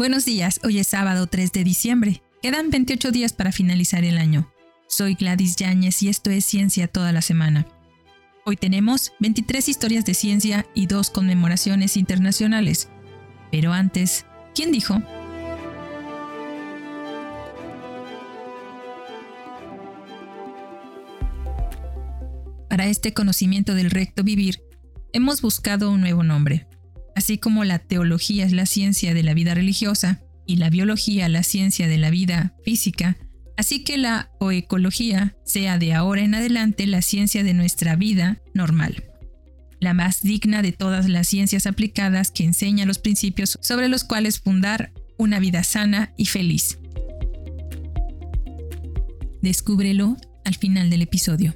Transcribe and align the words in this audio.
Buenos 0.00 0.24
días, 0.24 0.60
hoy 0.64 0.78
es 0.78 0.86
sábado 0.86 1.26
3 1.26 1.52
de 1.52 1.62
diciembre. 1.62 2.22
Quedan 2.40 2.70
28 2.70 3.12
días 3.12 3.34
para 3.34 3.52
finalizar 3.52 4.02
el 4.02 4.16
año. 4.16 4.50
Soy 4.88 5.12
Gladys 5.12 5.56
Yáñez 5.56 6.02
y 6.02 6.08
esto 6.08 6.30
es 6.30 6.46
Ciencia 6.46 6.88
toda 6.88 7.12
la 7.12 7.20
semana. 7.20 7.66
Hoy 8.46 8.56
tenemos 8.56 9.12
23 9.20 9.68
historias 9.68 10.06
de 10.06 10.14
ciencia 10.14 10.64
y 10.74 10.86
dos 10.86 11.10
conmemoraciones 11.10 11.98
internacionales. 11.98 12.88
Pero 13.52 13.74
antes, 13.74 14.24
¿quién 14.54 14.72
dijo? 14.72 15.02
Para 22.70 22.86
este 22.86 23.12
conocimiento 23.12 23.74
del 23.74 23.90
recto 23.90 24.24
vivir, 24.24 24.62
hemos 25.12 25.42
buscado 25.42 25.90
un 25.90 26.00
nuevo 26.00 26.22
nombre. 26.22 26.66
Así 27.20 27.36
como 27.36 27.64
la 27.64 27.78
teología 27.78 28.46
es 28.46 28.52
la 28.52 28.64
ciencia 28.64 29.12
de 29.12 29.22
la 29.22 29.34
vida 29.34 29.52
religiosa 29.52 30.22
y 30.46 30.56
la 30.56 30.70
biología 30.70 31.28
la 31.28 31.42
ciencia 31.42 31.86
de 31.86 31.98
la 31.98 32.08
vida 32.08 32.54
física, 32.64 33.18
así 33.58 33.84
que 33.84 33.98
la 33.98 34.30
oecología 34.40 35.36
sea 35.44 35.76
de 35.76 35.92
ahora 35.92 36.22
en 36.22 36.34
adelante 36.34 36.86
la 36.86 37.02
ciencia 37.02 37.44
de 37.44 37.52
nuestra 37.52 37.94
vida 37.94 38.40
normal. 38.54 39.04
La 39.80 39.92
más 39.92 40.22
digna 40.22 40.62
de 40.62 40.72
todas 40.72 41.10
las 41.10 41.28
ciencias 41.28 41.66
aplicadas 41.66 42.30
que 42.30 42.44
enseña 42.44 42.86
los 42.86 42.98
principios 42.98 43.58
sobre 43.60 43.90
los 43.90 44.02
cuales 44.02 44.40
fundar 44.40 44.90
una 45.18 45.40
vida 45.40 45.62
sana 45.62 46.14
y 46.16 46.24
feliz. 46.24 46.78
Descúbrelo 49.42 50.16
al 50.46 50.54
final 50.54 50.88
del 50.88 51.02
episodio. 51.02 51.54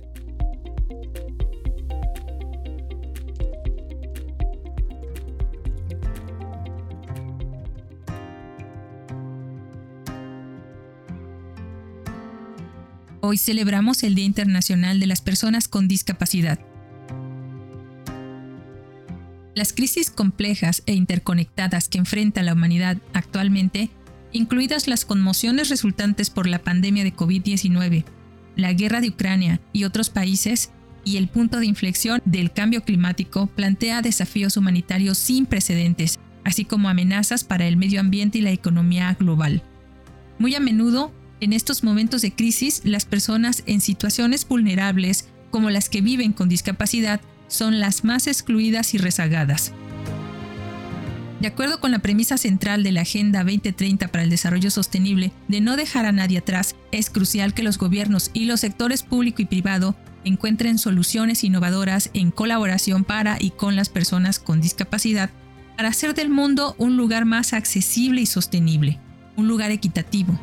Hoy 13.27 13.39
celebramos 13.39 14.03
el 14.03 14.15
Día 14.15 14.27
Internacional 14.27 15.01
de 15.01 15.07
las 15.07 15.23
Personas 15.23 15.67
con 15.67 15.89
Discapacidad. 15.89 16.59
Las 19.55 19.73
crisis 19.73 20.11
complejas 20.11 20.83
e 20.85 20.93
interconectadas 20.93 21.89
que 21.89 21.97
enfrenta 21.97 22.43
la 22.43 22.53
humanidad 22.53 22.99
actualmente, 23.15 23.89
incluidas 24.33 24.89
las 24.89 25.07
conmociones 25.07 25.71
resultantes 25.71 26.29
por 26.29 26.47
la 26.47 26.59
pandemia 26.59 27.03
de 27.03 27.17
COVID-19, 27.17 28.05
la 28.57 28.75
guerra 28.75 29.01
de 29.01 29.09
Ucrania 29.09 29.59
y 29.73 29.85
otros 29.85 30.11
países, 30.11 30.71
y 31.03 31.17
el 31.17 31.29
punto 31.29 31.61
de 31.61 31.67
inflexión 31.67 32.21
del 32.27 32.53
cambio 32.53 32.83
climático 32.83 33.47
plantea 33.47 34.03
desafíos 34.03 34.59
humanitarios 34.59 35.17
sin 35.17 35.47
precedentes, 35.47 36.19
así 36.45 36.67
como 36.67 36.91
amenazas 36.91 37.43
para 37.43 37.67
el 37.67 37.79
medio 37.79 38.01
ambiente 38.01 38.37
y 38.37 38.43
la 38.43 38.53
economía 38.53 39.17
global. 39.19 39.63
Muy 40.39 40.55
a 40.55 40.61
menudo, 40.61 41.11
en 41.45 41.53
estos 41.53 41.85
momentos 41.85 42.23
de 42.23 42.33
crisis, 42.33 42.81
las 42.85 43.05
personas 43.05 43.63
en 43.67 43.81
situaciones 43.81 44.49
vulnerables, 44.49 45.29
como 45.51 45.71
las 45.71 45.89
que 45.89 46.01
viven 46.01 46.33
con 46.33 46.49
discapacidad, 46.49 47.21
son 47.49 47.81
las 47.81 48.03
más 48.03 48.27
excluidas 48.27 48.95
y 48.95 48.99
rezagadas. 48.99 49.73
De 51.41 51.49
acuerdo 51.49 51.79
con 51.79 51.91
la 51.91 51.99
premisa 51.99 52.39
central 52.39 52.83
de 52.83 52.93
la 52.93 53.03
Agenda 53.03 53.45
2030 53.45 54.09
para 54.09 54.25
el 54.25 54.31
Desarrollo 54.31 54.71
Sostenible 54.71 55.33
de 55.49 55.61
no 55.61 55.77
dejar 55.77 56.07
a 56.07 56.13
nadie 56.13 56.39
atrás, 56.39 56.75
es 56.91 57.11
crucial 57.11 57.53
que 57.53 57.63
los 57.63 57.77
gobiernos 57.77 58.31
y 58.33 58.47
los 58.47 58.61
sectores 58.61 59.03
público 59.03 59.43
y 59.43 59.45
privado 59.45 59.95
encuentren 60.25 60.79
soluciones 60.79 61.45
innovadoras 61.45 62.09
en 62.15 62.31
colaboración 62.31 63.05
para 63.05 63.37
y 63.39 63.51
con 63.51 63.77
las 63.77 63.91
personas 63.91 64.39
con 64.39 64.63
discapacidad 64.63 65.29
para 65.77 65.91
hacer 65.91 66.15
del 66.15 66.31
mundo 66.31 66.75
un 66.79 66.97
lugar 66.97 67.27
más 67.27 67.53
accesible 67.53 68.23
y 68.23 68.27
sostenible, 68.27 68.99
un 69.37 69.47
lugar 69.47 69.71
equitativo, 69.71 70.39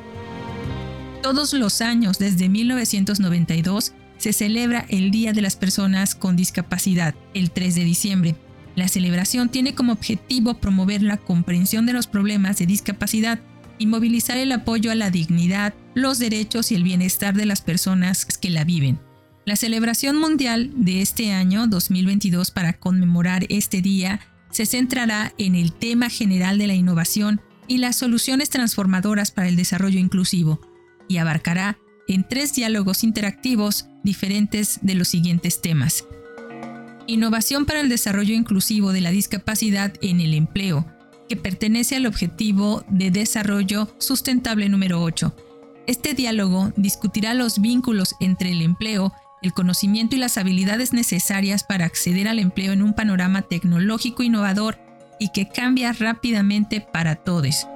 todos 1.21 1.53
los 1.53 1.81
años, 1.81 2.17
desde 2.17 2.49
1992, 2.49 3.93
se 4.17 4.33
celebra 4.33 4.85
el 4.89 5.11
Día 5.11 5.33
de 5.33 5.41
las 5.41 5.55
Personas 5.55 6.15
con 6.15 6.35
Discapacidad, 6.35 7.15
el 7.33 7.51
3 7.51 7.75
de 7.75 7.83
diciembre. 7.83 8.35
La 8.75 8.87
celebración 8.87 9.49
tiene 9.49 9.75
como 9.75 9.93
objetivo 9.93 10.55
promover 10.55 11.03
la 11.03 11.17
comprensión 11.17 11.85
de 11.85 11.93
los 11.93 12.07
problemas 12.07 12.57
de 12.57 12.65
discapacidad 12.65 13.39
y 13.77 13.87
movilizar 13.87 14.37
el 14.37 14.51
apoyo 14.51 14.91
a 14.91 14.95
la 14.95 15.11
dignidad, 15.11 15.73
los 15.93 16.19
derechos 16.19 16.71
y 16.71 16.75
el 16.75 16.83
bienestar 16.83 17.35
de 17.35 17.45
las 17.45 17.61
personas 17.61 18.25
que 18.25 18.49
la 18.49 18.63
viven. 18.63 18.99
La 19.45 19.55
celebración 19.55 20.17
mundial 20.17 20.71
de 20.75 21.01
este 21.01 21.33
año 21.33 21.67
2022 21.67 22.51
para 22.51 22.73
conmemorar 22.73 23.45
este 23.49 23.81
día 23.81 24.19
se 24.51 24.65
centrará 24.65 25.33
en 25.37 25.55
el 25.55 25.71
tema 25.71 26.09
general 26.09 26.57
de 26.57 26.67
la 26.67 26.75
innovación 26.75 27.41
y 27.67 27.77
las 27.77 27.95
soluciones 27.95 28.49
transformadoras 28.49 29.31
para 29.31 29.47
el 29.47 29.55
desarrollo 29.55 29.99
inclusivo, 29.99 30.61
y 31.07 31.17
abarcará 31.17 31.77
en 32.07 32.27
tres 32.27 32.53
diálogos 32.53 33.03
interactivos 33.03 33.85
diferentes 34.03 34.79
de 34.81 34.95
los 34.95 35.07
siguientes 35.07 35.61
temas. 35.61 36.05
Innovación 37.07 37.65
para 37.65 37.79
el 37.81 37.89
desarrollo 37.89 38.33
inclusivo 38.33 38.91
de 38.91 39.01
la 39.01 39.11
discapacidad 39.11 39.93
en 40.01 40.19
el 40.19 40.33
empleo, 40.33 40.85
que 41.27 41.35
pertenece 41.37 41.95
al 41.95 42.05
objetivo 42.05 42.83
de 42.89 43.11
desarrollo 43.11 43.93
sustentable 43.97 44.69
número 44.69 45.01
8. 45.01 45.35
Este 45.87 46.13
diálogo 46.13 46.71
discutirá 46.75 47.33
los 47.33 47.59
vínculos 47.59 48.15
entre 48.19 48.51
el 48.51 48.61
empleo, 48.61 49.13
el 49.41 49.53
conocimiento 49.53 50.15
y 50.15 50.19
las 50.19 50.37
habilidades 50.37 50.93
necesarias 50.93 51.63
para 51.63 51.85
acceder 51.85 52.27
al 52.27 52.39
empleo 52.39 52.73
en 52.73 52.81
un 52.81 52.93
panorama 52.93 53.41
tecnológico 53.41 54.23
innovador 54.23 54.77
y 55.19 55.29
que 55.29 55.47
cambia 55.47 55.93
rápidamente 55.93 56.81
para 56.81 57.15
todos 57.15 57.67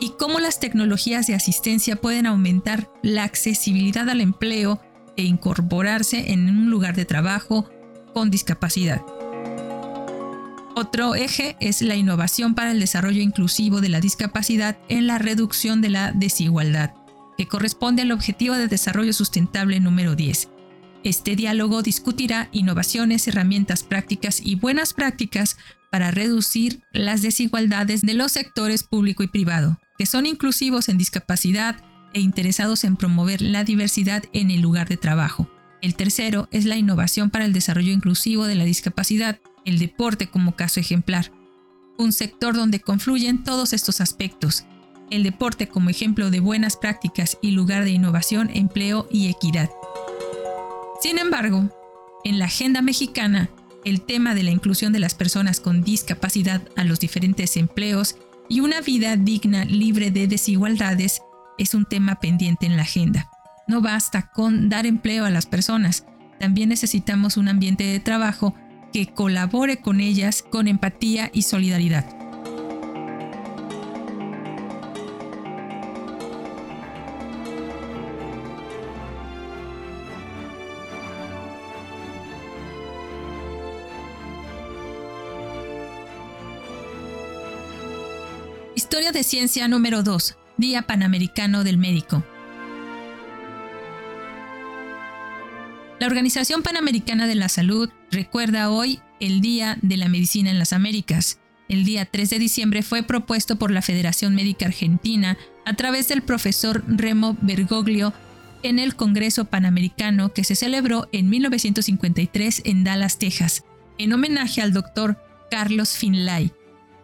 y 0.00 0.10
cómo 0.18 0.40
las 0.40 0.60
tecnologías 0.60 1.26
de 1.26 1.34
asistencia 1.34 1.96
pueden 1.96 2.26
aumentar 2.26 2.90
la 3.02 3.24
accesibilidad 3.24 4.08
al 4.08 4.20
empleo 4.20 4.80
e 5.16 5.24
incorporarse 5.24 6.32
en 6.32 6.48
un 6.48 6.70
lugar 6.70 6.94
de 6.96 7.04
trabajo 7.04 7.68
con 8.12 8.30
discapacidad. 8.30 9.02
Otro 10.74 11.14
eje 11.14 11.56
es 11.60 11.80
la 11.80 11.96
innovación 11.96 12.54
para 12.54 12.72
el 12.72 12.80
desarrollo 12.80 13.22
inclusivo 13.22 13.80
de 13.80 13.88
la 13.88 14.00
discapacidad 14.00 14.76
en 14.88 15.06
la 15.06 15.18
reducción 15.18 15.80
de 15.80 15.88
la 15.88 16.12
desigualdad, 16.12 16.92
que 17.38 17.48
corresponde 17.48 18.02
al 18.02 18.12
Objetivo 18.12 18.54
de 18.56 18.68
Desarrollo 18.68 19.14
Sustentable 19.14 19.80
número 19.80 20.14
10. 20.14 20.50
Este 21.02 21.36
diálogo 21.36 21.82
discutirá 21.82 22.48
innovaciones, 22.52 23.26
herramientas 23.26 23.84
prácticas 23.84 24.40
y 24.44 24.56
buenas 24.56 24.92
prácticas 24.92 25.56
para 25.90 26.10
reducir 26.10 26.82
las 26.92 27.22
desigualdades 27.22 28.02
de 28.02 28.14
los 28.14 28.32
sectores 28.32 28.82
público 28.82 29.22
y 29.22 29.28
privado, 29.28 29.78
que 29.98 30.06
son 30.06 30.26
inclusivos 30.26 30.88
en 30.88 30.98
discapacidad 30.98 31.76
e 32.12 32.20
interesados 32.20 32.84
en 32.84 32.96
promover 32.96 33.42
la 33.42 33.64
diversidad 33.64 34.24
en 34.32 34.50
el 34.50 34.60
lugar 34.60 34.88
de 34.88 34.96
trabajo. 34.96 35.50
El 35.82 35.94
tercero 35.94 36.48
es 36.50 36.64
la 36.64 36.76
innovación 36.76 37.30
para 37.30 37.44
el 37.44 37.52
desarrollo 37.52 37.92
inclusivo 37.92 38.46
de 38.46 38.54
la 38.54 38.64
discapacidad, 38.64 39.38
el 39.64 39.78
deporte 39.78 40.28
como 40.28 40.56
caso 40.56 40.80
ejemplar. 40.80 41.30
Un 41.98 42.12
sector 42.12 42.54
donde 42.54 42.80
confluyen 42.80 43.44
todos 43.44 43.72
estos 43.72 44.00
aspectos. 44.00 44.64
El 45.10 45.22
deporte 45.22 45.68
como 45.68 45.90
ejemplo 45.90 46.30
de 46.30 46.40
buenas 46.40 46.76
prácticas 46.76 47.38
y 47.42 47.52
lugar 47.52 47.84
de 47.84 47.90
innovación, 47.90 48.50
empleo 48.52 49.06
y 49.10 49.28
equidad. 49.28 49.70
Sin 51.00 51.18
embargo, 51.18 51.70
en 52.24 52.38
la 52.38 52.46
agenda 52.46 52.82
mexicana, 52.82 53.50
el 53.84 54.00
tema 54.00 54.34
de 54.34 54.42
la 54.42 54.50
inclusión 54.50 54.92
de 54.92 54.98
las 54.98 55.14
personas 55.14 55.60
con 55.60 55.84
discapacidad 55.84 56.62
a 56.74 56.82
los 56.82 56.98
diferentes 56.98 57.56
empleos 57.56 58.16
y 58.48 58.60
una 58.60 58.80
vida 58.80 59.16
digna 59.16 59.64
libre 59.64 60.10
de 60.10 60.26
desigualdades 60.26 61.22
es 61.58 61.74
un 61.74 61.84
tema 61.84 62.16
pendiente 62.16 62.66
en 62.66 62.76
la 62.76 62.82
agenda. 62.82 63.30
No 63.66 63.80
basta 63.80 64.30
con 64.30 64.68
dar 64.68 64.86
empleo 64.86 65.24
a 65.24 65.30
las 65.30 65.46
personas, 65.46 66.06
también 66.38 66.68
necesitamos 66.68 67.36
un 67.36 67.48
ambiente 67.48 67.84
de 67.84 68.00
trabajo 68.00 68.54
que 68.92 69.06
colabore 69.06 69.78
con 69.78 70.00
ellas 70.00 70.42
con 70.42 70.68
empatía 70.68 71.30
y 71.32 71.42
solidaridad. 71.42 72.06
Historia 88.86 89.10
de 89.10 89.24
Ciencia 89.24 89.66
número 89.66 90.04
2, 90.04 90.36
Día 90.58 90.82
Panamericano 90.82 91.64
del 91.64 91.76
Médico. 91.76 92.22
La 95.98 96.06
Organización 96.06 96.62
Panamericana 96.62 97.26
de 97.26 97.34
la 97.34 97.48
Salud 97.48 97.90
recuerda 98.12 98.70
hoy 98.70 99.00
el 99.18 99.40
Día 99.40 99.76
de 99.82 99.96
la 99.96 100.08
Medicina 100.08 100.52
en 100.52 100.60
las 100.60 100.72
Américas. 100.72 101.40
El 101.68 101.84
día 101.84 102.04
3 102.04 102.30
de 102.30 102.38
diciembre 102.38 102.84
fue 102.84 103.02
propuesto 103.02 103.56
por 103.56 103.72
la 103.72 103.82
Federación 103.82 104.36
Médica 104.36 104.66
Argentina 104.66 105.36
a 105.64 105.74
través 105.74 106.06
del 106.06 106.22
profesor 106.22 106.84
Remo 106.86 107.36
Bergoglio 107.40 108.12
en 108.62 108.78
el 108.78 108.94
Congreso 108.94 109.46
Panamericano 109.46 110.32
que 110.32 110.44
se 110.44 110.54
celebró 110.54 111.08
en 111.10 111.28
1953 111.28 112.62
en 112.64 112.84
Dallas, 112.84 113.18
Texas, 113.18 113.64
en 113.98 114.12
homenaje 114.12 114.62
al 114.62 114.72
doctor 114.72 115.18
Carlos 115.50 115.96
Finlay, 115.96 116.52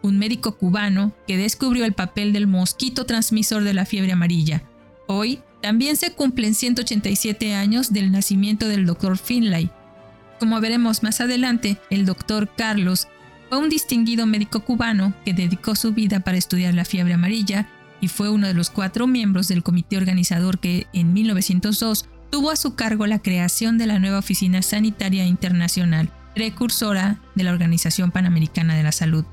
un 0.03 0.19
médico 0.19 0.57
cubano 0.57 1.13
que 1.25 1.37
descubrió 1.37 1.85
el 1.85 1.93
papel 1.93 2.33
del 2.33 2.45
mosquito 2.45 3.05
transmisor 3.05 3.63
de 3.63 3.73
la 3.73 3.85
fiebre 3.85 4.11
amarilla. 4.11 4.61
Hoy 5.07 5.39
también 5.61 5.95
se 5.95 6.11
cumplen 6.11 6.53
187 6.53 7.55
años 7.55 7.91
del 7.91 8.11
nacimiento 8.11 8.67
del 8.67 8.85
Dr. 8.85 9.17
Finlay. 9.17 9.71
Como 10.39 10.59
veremos 10.59 11.03
más 11.03 11.21
adelante, 11.21 11.77
el 11.89 12.05
Dr. 12.05 12.49
Carlos 12.55 13.07
fue 13.49 13.59
un 13.59 13.69
distinguido 13.69 14.25
médico 14.25 14.59
cubano 14.59 15.13
que 15.23 15.33
dedicó 15.33 15.75
su 15.75 15.93
vida 15.93 16.19
para 16.19 16.37
estudiar 16.37 16.73
la 16.73 16.85
fiebre 16.85 17.13
amarilla 17.13 17.69
y 18.01 18.09
fue 18.09 18.29
uno 18.29 18.47
de 18.47 18.53
los 18.53 18.69
cuatro 18.69 19.07
miembros 19.07 19.47
del 19.47 19.63
comité 19.63 19.95
organizador 19.95 20.59
que 20.59 20.87
en 20.91 21.13
1902 21.13 22.09
tuvo 22.29 22.51
a 22.51 22.57
su 22.57 22.75
cargo 22.75 23.07
la 23.07 23.19
creación 23.19 23.77
de 23.77 23.87
la 23.87 23.99
nueva 23.99 24.19
Oficina 24.19 24.61
Sanitaria 24.61 25.25
Internacional, 25.25 26.11
precursora 26.35 27.21
de 27.35 27.43
la 27.43 27.51
Organización 27.51 28.11
Panamericana 28.11 28.75
de 28.75 28.83
la 28.83 28.91
Salud. 28.91 29.23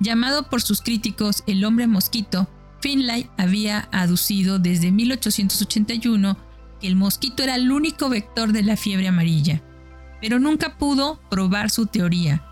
Llamado 0.00 0.48
por 0.48 0.62
sus 0.62 0.82
críticos 0.82 1.42
el 1.46 1.64
hombre 1.64 1.86
mosquito, 1.86 2.48
Finlay 2.80 3.30
había 3.38 3.88
aducido 3.92 4.58
desde 4.58 4.90
1881 4.90 6.36
que 6.80 6.86
el 6.86 6.96
mosquito 6.96 7.42
era 7.42 7.56
el 7.56 7.72
único 7.72 8.08
vector 8.08 8.52
de 8.52 8.62
la 8.62 8.76
fiebre 8.76 9.08
amarilla, 9.08 9.62
pero 10.20 10.38
nunca 10.38 10.76
pudo 10.76 11.20
probar 11.30 11.70
su 11.70 11.86
teoría. 11.86 12.44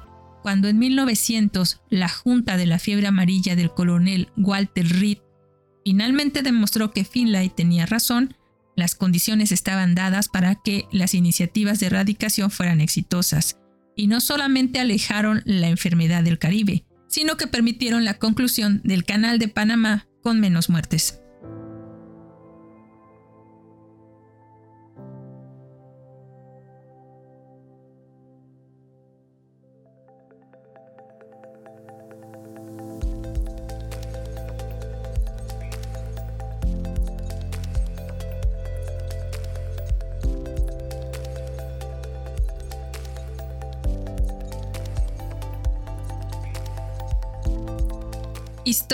Cuando 0.42 0.68
en 0.68 0.78
1900 0.78 1.80
la 1.90 2.08
Junta 2.08 2.56
de 2.56 2.66
la 2.66 2.78
Fiebre 2.78 3.06
Amarilla 3.06 3.56
del 3.56 3.70
coronel 3.70 4.28
Walter 4.36 4.86
Reed 4.86 5.18
finalmente 5.84 6.42
demostró 6.42 6.92
que 6.92 7.04
Finlay 7.04 7.50
tenía 7.50 7.86
razón, 7.86 8.36
las 8.76 8.94
condiciones 8.94 9.52
estaban 9.52 9.94
dadas 9.94 10.28
para 10.28 10.56
que 10.56 10.86
las 10.90 11.14
iniciativas 11.14 11.78
de 11.78 11.86
erradicación 11.86 12.50
fueran 12.50 12.80
exitosas, 12.80 13.58
y 13.96 14.06
no 14.06 14.20
solamente 14.20 14.80
alejaron 14.80 15.42
la 15.44 15.68
enfermedad 15.68 16.24
del 16.24 16.38
Caribe, 16.38 16.84
sino 17.14 17.36
que 17.36 17.46
permitieron 17.46 18.04
la 18.04 18.14
conclusión 18.14 18.80
del 18.82 19.04
Canal 19.04 19.38
de 19.38 19.46
Panamá 19.46 20.08
con 20.20 20.40
menos 20.40 20.68
muertes. 20.68 21.20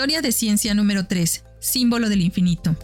Historia 0.01 0.23
de 0.23 0.31
ciencia 0.31 0.73
número 0.73 1.05
3. 1.05 1.43
Símbolo 1.59 2.09
del 2.09 2.21
infinito. 2.21 2.75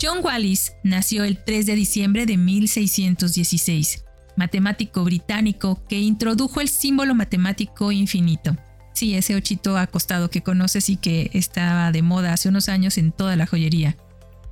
John 0.00 0.20
Wallis 0.24 0.72
nació 0.82 1.22
el 1.24 1.36
3 1.36 1.66
de 1.66 1.74
diciembre 1.74 2.24
de 2.24 2.38
1616, 2.38 4.04
matemático 4.34 5.04
británico 5.04 5.84
que 5.86 6.00
introdujo 6.00 6.62
el 6.62 6.70
símbolo 6.70 7.14
matemático 7.14 7.92
infinito. 7.92 8.56
Sí, 8.94 9.16
ese 9.16 9.34
ochito 9.34 9.76
acostado 9.76 10.30
que 10.30 10.42
conoces 10.42 10.88
y 10.88 10.96
que 10.96 11.30
estaba 11.34 11.92
de 11.92 12.00
moda 12.00 12.32
hace 12.32 12.48
unos 12.48 12.70
años 12.70 12.96
en 12.96 13.12
toda 13.12 13.36
la 13.36 13.46
joyería. 13.46 13.98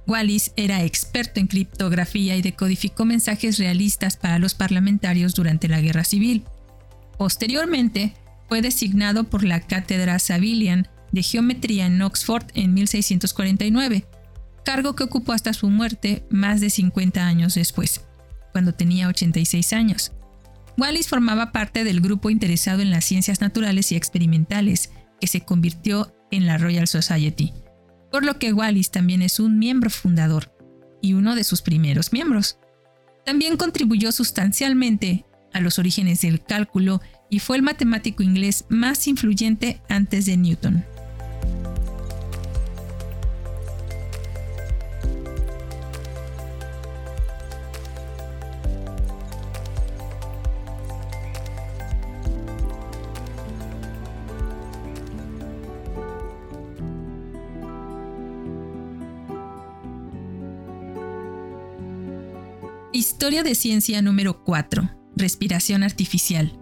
Wallis 0.07 0.53
era 0.57 0.85
experto 0.85 1.41
en 1.41 1.47
criptografía 1.47 2.37
y 2.37 2.43
decodificó 2.43 3.07
mensajes 3.07 3.59
realistas 3.59 4.19
para 4.19 4.39
los 4.39 4.53
parlamentarios 4.53 5.33
durante 5.35 5.69
la 5.69 5.81
Guerra 5.81 6.05
Civil. 6.05 6.45
Posteriormente, 7.17 8.13
fue 8.47 8.61
designado 8.61 9.25
por 9.25 9.43
la 9.43 9.61
Cátedra 9.61 10.19
Savilian 10.19 10.87
de 11.13 11.23
Geometría 11.23 11.87
en 11.87 12.01
Oxford 12.03 12.47
en 12.55 12.75
1649, 12.75 14.07
cargo 14.65 14.97
que 14.97 15.05
ocupó 15.05 15.33
hasta 15.33 15.53
su 15.53 15.71
muerte 15.71 16.25
más 16.31 16.61
de 16.61 16.71
50 16.71 17.27
años 17.27 17.55
después, 17.55 18.03
cuando 18.53 18.75
tenía 18.75 19.09
86 19.09 19.73
años. 19.73 20.13
Wallis 20.77 21.09
formaba 21.09 21.53
parte 21.53 21.85
del 21.85 22.01
grupo 22.01 22.31
interesado 22.31 22.83
en 22.83 22.91
las 22.91 23.05
ciencias 23.05 23.41
naturales 23.41 23.93
y 23.93 23.97
experimentales, 23.97 24.91
que 25.21 25.27
se 25.27 25.41
convirtió 25.41 26.15
en 26.31 26.47
la 26.47 26.59
Royal 26.59 26.87
Society, 26.87 27.53
por 28.11 28.25
lo 28.25 28.39
que 28.39 28.53
Wallis 28.53 28.91
también 28.91 29.23
es 29.23 29.41
un 29.41 29.59
miembro 29.59 29.89
fundador 29.89 30.53
y 31.01 31.15
uno 31.15 31.35
de 31.35 31.45
sus 31.45 31.63
primeros 31.63 32.13
miembros. 32.13 32.59
También 33.25 33.57
contribuyó 33.57 34.13
sustancialmente 34.13 35.25
a 35.53 35.61
los 35.61 35.79
orígenes 35.79 36.21
del 36.21 36.43
cálculo 36.43 37.01
y 37.31 37.39
fue 37.39 37.57
el 37.57 37.63
matemático 37.63 38.23
inglés 38.23 38.67
más 38.69 39.07
influyente 39.07 39.81
antes 39.89 40.27
de 40.27 40.37
Newton. 40.37 40.85
Historia 63.17 63.43
de 63.43 63.55
ciencia 63.55 64.03
número 64.03 64.45
4. 64.45 64.91
Respiración 65.17 65.83
artificial. 65.83 66.53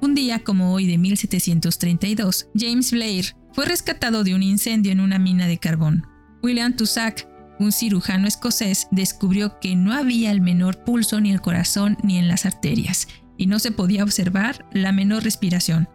Un 0.00 0.16
día 0.16 0.40
como 0.40 0.74
hoy 0.74 0.88
de 0.88 0.98
1732, 0.98 2.48
James 2.58 2.90
Blair 2.90 3.36
fue 3.52 3.66
rescatado 3.66 4.24
de 4.24 4.34
un 4.34 4.42
incendio 4.42 4.90
en 4.90 4.98
una 4.98 5.20
mina 5.20 5.46
de 5.46 5.58
carbón. 5.58 6.04
William 6.42 6.74
Tussac, 6.74 7.28
un 7.60 7.70
cirujano 7.70 8.26
escocés, 8.26 8.88
descubrió 8.90 9.60
que 9.60 9.76
no 9.76 9.92
había 9.92 10.32
el 10.32 10.40
menor 10.40 10.82
pulso 10.82 11.20
ni 11.20 11.30
el 11.30 11.40
corazón 11.40 11.96
ni 12.02 12.18
en 12.18 12.26
las 12.26 12.46
arterias, 12.46 13.06
y 13.36 13.46
no 13.46 13.60
se 13.60 13.70
podía 13.70 14.02
observar 14.02 14.66
la 14.72 14.90
menor 14.90 15.22
respiración, 15.22 15.88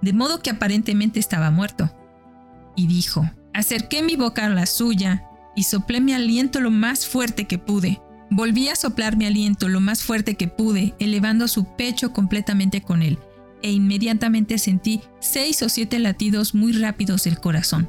de 0.00 0.12
modo 0.12 0.42
que 0.42 0.50
aparentemente 0.50 1.18
estaba 1.18 1.50
muerto. 1.50 1.92
Y 2.76 2.86
dijo, 2.86 3.28
acerqué 3.52 4.00
mi 4.00 4.14
boca 4.14 4.46
a 4.46 4.48
la 4.48 4.66
suya 4.66 5.24
y 5.56 5.64
soplé 5.64 6.00
mi 6.00 6.12
aliento 6.12 6.60
lo 6.60 6.70
más 6.70 7.04
fuerte 7.04 7.48
que 7.48 7.58
pude. 7.58 8.00
Volví 8.30 8.68
a 8.68 8.76
soplar 8.76 9.16
mi 9.16 9.26
aliento 9.26 9.68
lo 9.68 9.80
más 9.80 10.02
fuerte 10.02 10.34
que 10.34 10.48
pude, 10.48 10.94
elevando 10.98 11.48
su 11.48 11.64
pecho 11.76 12.12
completamente 12.12 12.82
con 12.82 13.02
él, 13.02 13.18
e 13.62 13.72
inmediatamente 13.72 14.58
sentí 14.58 15.00
seis 15.18 15.62
o 15.62 15.68
siete 15.68 15.98
latidos 15.98 16.54
muy 16.54 16.72
rápidos 16.72 17.24
del 17.24 17.40
corazón. 17.40 17.88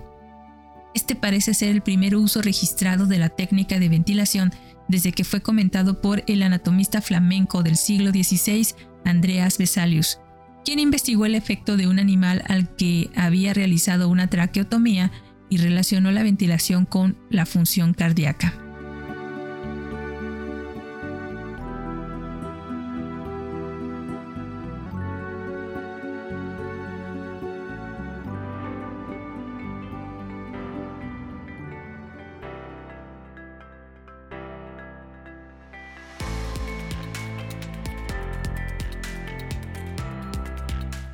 Este 0.95 1.15
parece 1.15 1.53
ser 1.53 1.69
el 1.69 1.81
primer 1.81 2.15
uso 2.15 2.41
registrado 2.41 3.05
de 3.05 3.19
la 3.19 3.29
técnica 3.29 3.79
de 3.79 3.89
ventilación 3.89 4.51
desde 4.87 5.11
que 5.11 5.23
fue 5.23 5.41
comentado 5.41 6.01
por 6.01 6.23
el 6.25 6.41
anatomista 6.41 7.01
flamenco 7.01 7.61
del 7.61 7.77
siglo 7.77 8.09
XVI, 8.09 8.69
Andreas 9.05 9.57
Vesalius, 9.57 10.19
quien 10.65 10.79
investigó 10.79 11.25
el 11.25 11.35
efecto 11.35 11.77
de 11.77 11.87
un 11.87 11.99
animal 11.99 12.43
al 12.47 12.75
que 12.75 13.09
había 13.15 13.53
realizado 13.53 14.09
una 14.09 14.29
traqueotomía 14.29 15.11
y 15.49 15.57
relacionó 15.57 16.11
la 16.11 16.23
ventilación 16.23 16.85
con 16.85 17.17
la 17.29 17.45
función 17.45 17.93
cardíaca. 17.93 18.68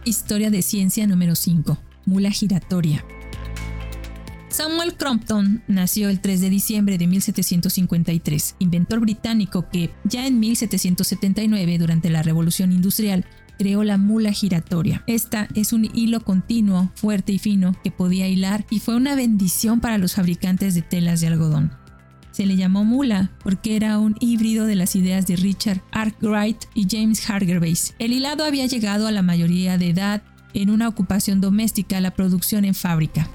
Historia 0.06 0.52
de 0.52 0.62
ciencia 0.62 1.08
número 1.08 1.34
5. 1.34 1.80
Mula 2.06 2.30
giratoria. 2.30 3.04
Samuel 4.50 4.94
Crompton 4.96 5.64
nació 5.68 6.10
el 6.10 6.22
3 6.22 6.42
de 6.42 6.50
diciembre 6.52 7.00
de 7.00 7.08
1753, 7.08 8.56
inventor 8.60 9.00
británico 9.00 9.68
que, 9.68 9.90
ya 10.04 10.28
en 10.28 10.40
1779, 10.40 11.80
durante 11.80 12.12
la 12.12 12.22
Revolución 12.22 12.72
Industrial, 12.72 13.26
creó 13.58 13.84
la 13.84 13.98
mula 13.98 14.32
giratoria. 14.32 15.04
Esta 15.08 15.48
es 15.56 15.74
un 15.74 15.90
hilo 15.96 16.20
continuo, 16.20 16.92
fuerte 16.94 17.32
y 17.32 17.40
fino 17.40 17.76
que 17.84 17.90
podía 17.90 18.28
hilar 18.28 18.64
y 18.70 18.82
fue 18.82 18.96
una 18.96 19.16
bendición 19.16 19.80
para 19.80 19.98
los 19.98 20.14
fabricantes 20.14 20.76
de 20.76 20.84
telas 20.84 21.20
de 21.20 21.28
algodón. 21.28 21.72
Se 22.36 22.46
le 22.46 22.58
llamó 22.58 22.84
mula 22.84 23.32
porque 23.42 23.78
era 23.78 23.98
un 23.98 24.18
híbrido 24.20 24.66
de 24.66 24.76
las 24.76 24.98
ideas 24.98 25.26
de 25.26 25.38
Richard 25.38 25.82
Arkwright 25.94 26.66
y 26.74 26.86
James 26.90 27.30
Hargreaves. 27.30 27.96
El 27.98 28.12
hilado 28.12 28.44
había 28.44 28.66
llegado 28.66 29.08
a 29.08 29.14
la 29.14 29.22
mayoría 29.22 29.78
de 29.78 29.92
edad 29.92 30.22
en 30.54 30.70
una 30.70 30.90
ocupación 30.90 31.40
doméstica, 31.40 32.02
la 32.02 32.12
producción 32.12 32.66
en 32.66 32.76
fábrica. 32.76 33.30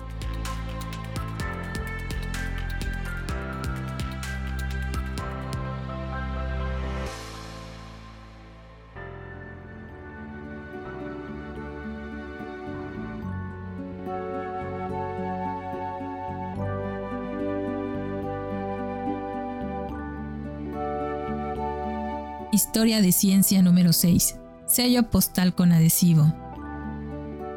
Historia 22.81 23.03
de 23.03 23.13
ciencia 23.13 23.61
número 23.61 23.93
6. 23.93 24.37
Sello 24.67 25.11
postal 25.11 25.55
con 25.55 25.71
adhesivo. 25.71 26.35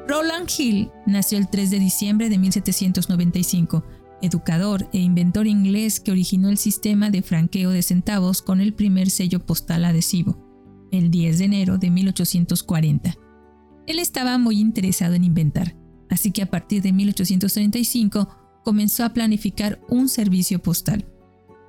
Roland 0.06 0.50
Hill 0.58 0.92
nació 1.06 1.38
el 1.38 1.48
3 1.48 1.72
de 1.72 1.80
diciembre 1.80 2.30
de 2.30 2.38
1795, 2.38 3.86
educador 4.22 4.90
e 4.92 4.98
inventor 4.98 5.48
inglés 5.48 6.02
que 6.02 6.12
originó 6.12 6.50
el 6.50 6.58
sistema 6.58 7.10
de 7.10 7.22
franqueo 7.22 7.70
de 7.70 7.84
centavos 7.84 8.42
con 8.42 8.60
el 8.60 8.74
primer 8.74 9.10
sello 9.10 9.40
postal 9.40 9.86
adhesivo, 9.86 10.38
el 10.92 11.10
10 11.10 11.40
de 11.40 11.46
enero 11.46 11.78
de 11.78 11.90
1840. 11.90 13.16
Él 13.88 14.00
estaba 14.00 14.38
muy 14.38 14.60
interesado 14.60 15.14
en 15.14 15.24
inventar, 15.24 15.74
así 16.10 16.32
que 16.32 16.42
a 16.42 16.52
partir 16.52 16.82
de 16.82 16.92
1835 16.92 18.28
comenzó 18.66 19.06
a 19.06 19.14
planificar 19.14 19.80
un 19.88 20.10
servicio 20.10 20.62
postal 20.62 21.13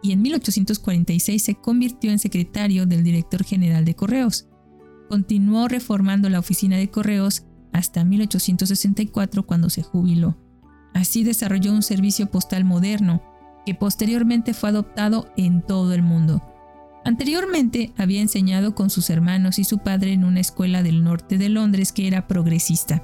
y 0.04 0.12
en 0.12 0.20
1846 0.20 1.42
se 1.42 1.54
convirtió 1.54 2.10
en 2.10 2.18
secretario 2.18 2.84
del 2.84 3.02
director 3.02 3.42
general 3.42 3.86
de 3.86 3.94
correos. 3.94 4.46
Continuó 5.08 5.66
reformando 5.66 6.28
la 6.28 6.40
oficina 6.40 6.76
de 6.76 6.90
correos 6.90 7.46
hasta 7.72 8.04
1864 8.04 9.46
cuando 9.46 9.70
se 9.70 9.82
jubiló. 9.82 10.36
Así 10.92 11.24
desarrolló 11.24 11.72
un 11.72 11.82
servicio 11.82 12.30
postal 12.30 12.66
moderno 12.66 13.22
que 13.64 13.74
posteriormente 13.74 14.52
fue 14.52 14.68
adoptado 14.68 15.32
en 15.38 15.62
todo 15.62 15.94
el 15.94 16.02
mundo. 16.02 16.42
Anteriormente 17.06 17.94
había 17.96 18.20
enseñado 18.20 18.74
con 18.74 18.90
sus 18.90 19.08
hermanos 19.08 19.58
y 19.58 19.64
su 19.64 19.78
padre 19.78 20.12
en 20.12 20.24
una 20.24 20.40
escuela 20.40 20.82
del 20.82 21.02
norte 21.02 21.38
de 21.38 21.48
Londres 21.48 21.92
que 21.92 22.06
era 22.06 22.28
progresista, 22.28 23.02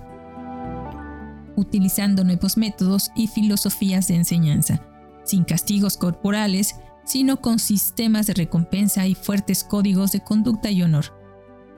utilizando 1.56 2.24
nuevos 2.24 2.58
métodos 2.58 3.10
y 3.16 3.26
filosofías 3.28 4.06
de 4.08 4.16
enseñanza, 4.16 4.82
sin 5.24 5.44
castigos 5.44 5.96
corporales, 5.96 6.74
sino 7.10 7.40
con 7.40 7.58
sistemas 7.58 8.28
de 8.28 8.34
recompensa 8.34 9.04
y 9.04 9.16
fuertes 9.16 9.64
códigos 9.64 10.12
de 10.12 10.20
conducta 10.20 10.70
y 10.70 10.84
honor. 10.84 11.06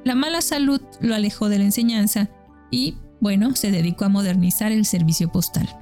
La 0.04 0.14
mala 0.14 0.42
salud 0.42 0.82
lo 1.00 1.14
alejó 1.14 1.48
de 1.48 1.56
la 1.56 1.64
enseñanza 1.64 2.28
y, 2.70 2.98
bueno, 3.18 3.56
se 3.56 3.70
dedicó 3.70 4.04
a 4.04 4.10
modernizar 4.10 4.72
el 4.72 4.84
servicio 4.84 5.32
postal. 5.32 5.74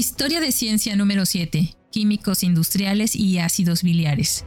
Historia 0.00 0.40
de 0.40 0.50
ciencia 0.50 0.96
número 0.96 1.26
7. 1.26 1.76
Químicos 1.92 2.42
industriales 2.42 3.14
y 3.14 3.38
ácidos 3.38 3.82
biliares. 3.82 4.46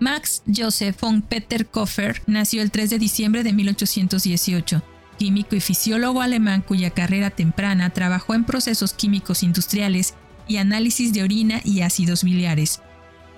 Max 0.00 0.42
Joseph 0.54 1.00
von 1.00 1.22
Peter 1.22 1.64
Koffer 1.64 2.20
nació 2.26 2.60
el 2.60 2.70
3 2.70 2.90
de 2.90 2.98
diciembre 2.98 3.42
de 3.42 3.54
1818, 3.54 4.82
químico 5.18 5.56
y 5.56 5.60
fisiólogo 5.60 6.20
alemán 6.20 6.60
cuya 6.60 6.90
carrera 6.90 7.30
temprana 7.30 7.88
trabajó 7.88 8.34
en 8.34 8.44
procesos 8.44 8.92
químicos 8.92 9.42
industriales 9.42 10.12
y 10.46 10.58
análisis 10.58 11.14
de 11.14 11.22
orina 11.22 11.62
y 11.64 11.80
ácidos 11.80 12.22
biliares. 12.22 12.82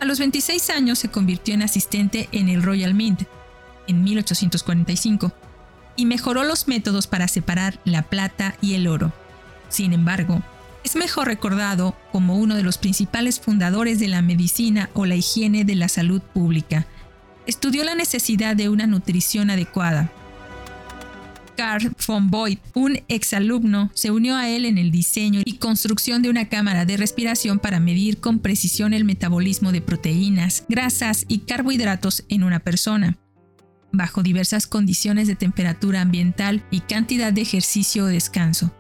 A 0.01 0.07
los 0.07 0.19
26 0.19 0.71
años 0.71 0.99
se 0.99 1.09
convirtió 1.09 1.55
en 1.55 1.63
asistente 1.63 2.29
en 2.33 2.49
el 2.49 2.65
Royal 2.65 2.95
Mint 2.95 3.23
en 3.87 4.03
1845 4.03 5.33
y 5.95 6.05
mejoró 6.05 6.43
los 6.43 6.67
métodos 6.67 7.07
para 7.07 7.29
separar 7.29 7.79
la 7.85 8.03
plata 8.03 8.57
y 8.61 8.75
el 8.75 8.89
oro. 8.89 9.13
Sin 9.69 9.93
embargo, 9.93 10.43
es 10.87 10.95
mejor 10.95 11.27
recordado 11.27 11.97
como 12.13 12.37
uno 12.37 12.55
de 12.55 12.63
los 12.63 12.79
principales 12.79 13.41
fundadores 13.41 13.99
de 13.99 14.07
la 14.07 14.23
medicina 14.23 14.89
o 14.95 15.05
la 15.05 15.17
higiene 15.17 15.65
de 15.65 15.75
la 15.75 15.89
salud 15.89 16.23
pública. 16.23 16.87
Estudió 17.45 17.83
la 17.83 17.97
necesidad 17.97 18.55
de 18.55 18.69
una 18.69 18.87
nutrición 18.87 19.51
adecuada. 19.51 20.13
Carl 21.57 21.93
von 22.07 22.31
Boyd, 22.31 22.59
un 22.75 23.01
exalumno, 23.09 23.91
se 23.95 24.13
unió 24.13 24.37
a 24.37 24.49
él 24.49 24.65
en 24.65 24.79
el 24.79 24.93
diseño 24.93 25.41
y 25.45 25.55
construcción 25.55 26.23
de 26.23 26.31
una 26.31 26.49
cámara 26.49 26.85
de 26.85 26.97
respiración 26.97 27.59
para 27.59 27.81
medir 27.81 28.19
con 28.19 28.39
precisión 28.39 28.95
el 28.95 29.05
metabolismo 29.05 29.73
de 29.73 29.81
proteínas, 29.81 30.67
grasas 30.69 31.25
y 31.27 31.39
carbohidratos 31.39 32.25
en 32.29 32.45
una 32.45 32.61
persona, 32.61 33.19
bajo 33.91 34.23
diversas 34.23 34.69
condiciones 34.69 35.27
de 35.27 35.35
temperatura 35.35 36.01
ambiental 36.01 36.65
y 36.71 36.79
cantidad 36.81 37.33
de 37.33 37.41
ejercicio 37.41 38.05
o 38.05 38.07
descanso. 38.07 38.73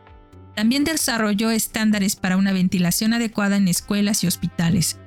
También 0.56 0.84
desarrolló 0.84 1.50
estándares 1.50 2.16
para 2.16 2.38
una 2.38 2.52
ventilación 2.52 3.12
adecuada 3.12 3.58
en 3.58 3.68
escuelas 3.68 4.24
y 4.24 4.26
hospitales. 4.26 4.98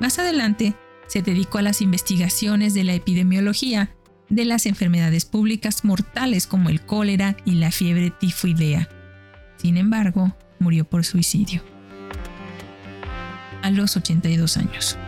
Más 0.00 0.18
adelante, 0.18 0.74
se 1.06 1.22
dedicó 1.22 1.58
a 1.58 1.62
las 1.62 1.80
investigaciones 1.80 2.74
de 2.74 2.82
la 2.82 2.94
epidemiología 2.94 3.94
de 4.28 4.44
las 4.44 4.66
enfermedades 4.66 5.24
públicas 5.24 5.84
mortales 5.84 6.48
como 6.48 6.68
el 6.68 6.80
cólera 6.80 7.36
y 7.44 7.52
la 7.52 7.70
fiebre 7.70 8.10
tifoidea. 8.10 8.88
Sin 9.56 9.76
embargo, 9.76 10.36
murió 10.58 10.84
por 10.84 11.04
suicidio 11.04 11.62
a 13.62 13.70
los 13.70 13.96
82 13.96 14.56
años. 14.56 14.98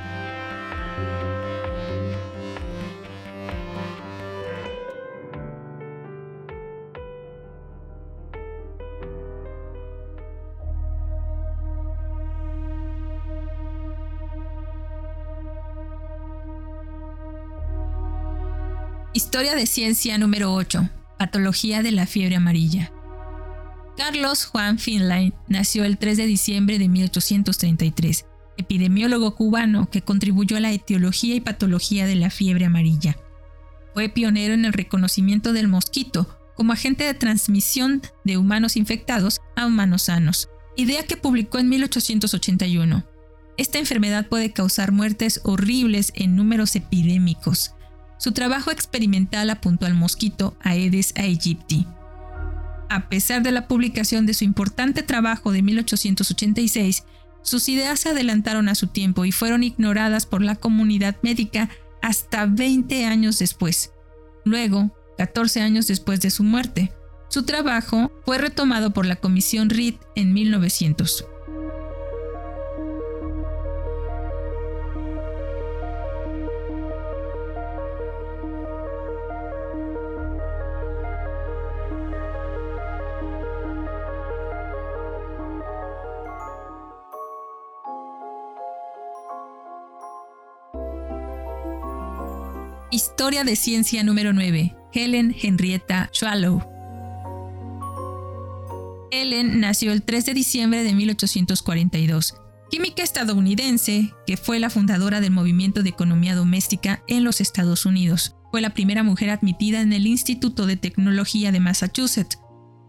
Historia 19.28 19.54
de 19.54 19.66
ciencia 19.66 20.16
número 20.16 20.54
8. 20.54 20.88
Patología 21.18 21.82
de 21.82 21.90
la 21.90 22.06
fiebre 22.06 22.36
amarilla. 22.36 22.90
Carlos 23.94 24.46
Juan 24.46 24.78
Finlay 24.78 25.34
nació 25.48 25.84
el 25.84 25.98
3 25.98 26.16
de 26.16 26.24
diciembre 26.24 26.78
de 26.78 26.88
1833, 26.88 28.24
epidemiólogo 28.56 29.34
cubano 29.34 29.90
que 29.90 30.00
contribuyó 30.00 30.56
a 30.56 30.60
la 30.60 30.72
etiología 30.72 31.34
y 31.34 31.42
patología 31.42 32.06
de 32.06 32.14
la 32.14 32.30
fiebre 32.30 32.64
amarilla. 32.64 33.18
Fue 33.92 34.08
pionero 34.08 34.54
en 34.54 34.64
el 34.64 34.72
reconocimiento 34.72 35.52
del 35.52 35.68
mosquito 35.68 36.26
como 36.56 36.72
agente 36.72 37.04
de 37.04 37.12
transmisión 37.12 38.00
de 38.24 38.38
humanos 38.38 38.78
infectados 38.78 39.42
a 39.56 39.66
humanos 39.66 40.04
sanos, 40.04 40.48
idea 40.74 41.04
que 41.04 41.18
publicó 41.18 41.58
en 41.58 41.68
1881. 41.68 43.04
Esta 43.58 43.78
enfermedad 43.78 44.26
puede 44.26 44.54
causar 44.54 44.90
muertes 44.90 45.42
horribles 45.44 46.12
en 46.14 46.34
números 46.34 46.74
epidémicos. 46.76 47.74
Su 48.18 48.32
trabajo 48.32 48.70
experimental 48.70 49.48
apuntó 49.50 49.86
al 49.86 49.94
mosquito 49.94 50.56
Aedes 50.60 51.14
aegypti. 51.16 51.86
A 52.90 53.08
pesar 53.08 53.42
de 53.42 53.52
la 53.52 53.68
publicación 53.68 54.26
de 54.26 54.34
su 54.34 54.44
importante 54.44 55.02
trabajo 55.02 55.52
de 55.52 55.62
1886, 55.62 57.04
sus 57.42 57.68
ideas 57.68 58.00
se 58.00 58.10
adelantaron 58.10 58.68
a 58.68 58.74
su 58.74 58.88
tiempo 58.88 59.24
y 59.24 59.32
fueron 59.32 59.62
ignoradas 59.62 60.26
por 60.26 60.42
la 60.42 60.56
comunidad 60.56 61.16
médica 61.22 61.70
hasta 62.02 62.46
20 62.46 63.04
años 63.04 63.38
después. 63.38 63.92
Luego, 64.44 64.90
14 65.18 65.60
años 65.60 65.86
después 65.86 66.20
de 66.20 66.30
su 66.30 66.42
muerte, 66.42 66.92
su 67.28 67.44
trabajo 67.44 68.10
fue 68.24 68.38
retomado 68.38 68.92
por 68.92 69.06
la 69.06 69.16
Comisión 69.16 69.68
Reed 69.68 69.94
en 70.16 70.32
1900. 70.32 71.26
Historia 93.18 93.42
de 93.42 93.56
ciencia 93.56 94.04
número 94.04 94.32
9. 94.32 94.76
Helen 94.92 95.34
Henrietta 95.42 96.08
Swallow. 96.12 96.62
Helen 99.10 99.58
nació 99.58 99.90
el 99.90 100.04
3 100.04 100.26
de 100.26 100.34
diciembre 100.34 100.84
de 100.84 100.94
1842, 100.94 102.36
química 102.70 103.02
estadounidense 103.02 104.14
que 104.24 104.36
fue 104.36 104.60
la 104.60 104.70
fundadora 104.70 105.20
del 105.20 105.32
movimiento 105.32 105.82
de 105.82 105.88
economía 105.88 106.36
doméstica 106.36 107.02
en 107.08 107.24
los 107.24 107.40
Estados 107.40 107.86
Unidos. 107.86 108.36
Fue 108.52 108.60
la 108.60 108.72
primera 108.72 109.02
mujer 109.02 109.30
admitida 109.30 109.80
en 109.80 109.92
el 109.92 110.06
Instituto 110.06 110.66
de 110.66 110.76
Tecnología 110.76 111.50
de 111.50 111.58
Massachusetts. 111.58 112.38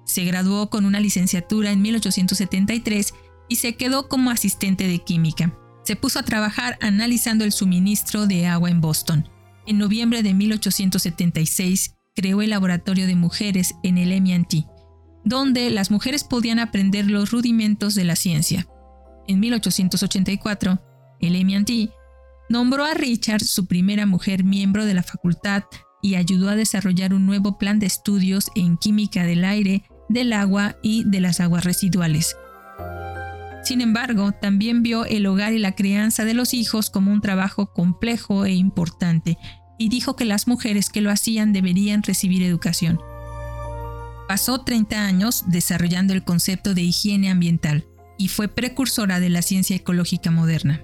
Se 0.05 0.25
graduó 0.25 0.69
con 0.69 0.85
una 0.85 0.99
licenciatura 0.99 1.71
en 1.71 1.81
1873 1.81 3.15
y 3.49 3.55
se 3.55 3.77
quedó 3.77 4.07
como 4.07 4.29
asistente 4.29 4.87
de 4.87 4.99
química. 4.99 5.57
Se 5.83 5.95
puso 5.95 6.19
a 6.19 6.23
trabajar 6.23 6.77
analizando 6.81 7.45
el 7.45 7.51
suministro 7.51 8.27
de 8.27 8.45
agua 8.45 8.69
en 8.69 8.79
Boston 8.79 9.27
En 9.65 9.77
noviembre 9.77 10.23
de 10.23 10.33
1876 10.33 11.95
creó 12.15 12.41
el 12.41 12.49
Laboratorio 12.49 13.07
de 13.07 13.15
Mujeres 13.15 13.75
en 13.83 13.97
el 13.97 14.19
MIT, 14.21 14.65
donde 15.23 15.69
las 15.69 15.91
mujeres 15.91 16.23
podían 16.23 16.59
aprender 16.59 17.05
los 17.09 17.31
rudimentos 17.31 17.95
de 17.95 18.03
la 18.03 18.15
ciencia. 18.15 18.67
En 19.27 19.39
1884, 19.39 20.81
el 21.21 21.45
MIT 21.45 21.91
nombró 22.49 22.83
a 22.83 22.93
Richard 22.93 23.43
su 23.43 23.67
primera 23.67 24.05
mujer 24.05 24.43
miembro 24.43 24.85
de 24.85 24.95
la 24.95 25.03
facultad 25.03 25.63
y 26.01 26.15
ayudó 26.15 26.49
a 26.49 26.55
desarrollar 26.55 27.13
un 27.13 27.25
nuevo 27.25 27.57
plan 27.57 27.79
de 27.79 27.85
estudios 27.85 28.49
en 28.55 28.77
química 28.77 29.23
del 29.23 29.43
aire, 29.45 29.83
del 30.07 30.33
agua 30.33 30.77
y 30.81 31.03
de 31.05 31.19
las 31.19 31.39
aguas 31.39 31.63
residuales. 31.63 32.35
Sin 33.63 33.81
embargo, 33.81 34.31
también 34.31 34.83
vio 34.83 35.05
el 35.05 35.25
hogar 35.25 35.53
y 35.53 35.59
la 35.59 35.73
crianza 35.73 36.25
de 36.25 36.33
los 36.33 36.53
hijos 36.53 36.89
como 36.89 37.11
un 37.11 37.21
trabajo 37.21 37.73
complejo 37.73 38.45
e 38.45 38.53
importante, 38.53 39.37
y 39.77 39.89
dijo 39.89 40.15
que 40.15 40.25
las 40.25 40.47
mujeres 40.47 40.89
que 40.89 41.01
lo 41.01 41.11
hacían 41.11 41.53
deberían 41.53 42.03
recibir 42.03 42.43
educación. 42.43 42.99
Pasó 44.27 44.61
30 44.61 45.05
años 45.05 45.43
desarrollando 45.47 46.13
el 46.13 46.23
concepto 46.23 46.73
de 46.73 46.81
higiene 46.81 47.31
ambiental 47.31 47.87
y 48.17 48.27
fue 48.27 48.47
precursora 48.47 49.19
de 49.19 49.29
la 49.29 49.41
ciencia 49.41 49.75
ecológica 49.75 50.29
moderna. 50.29 50.81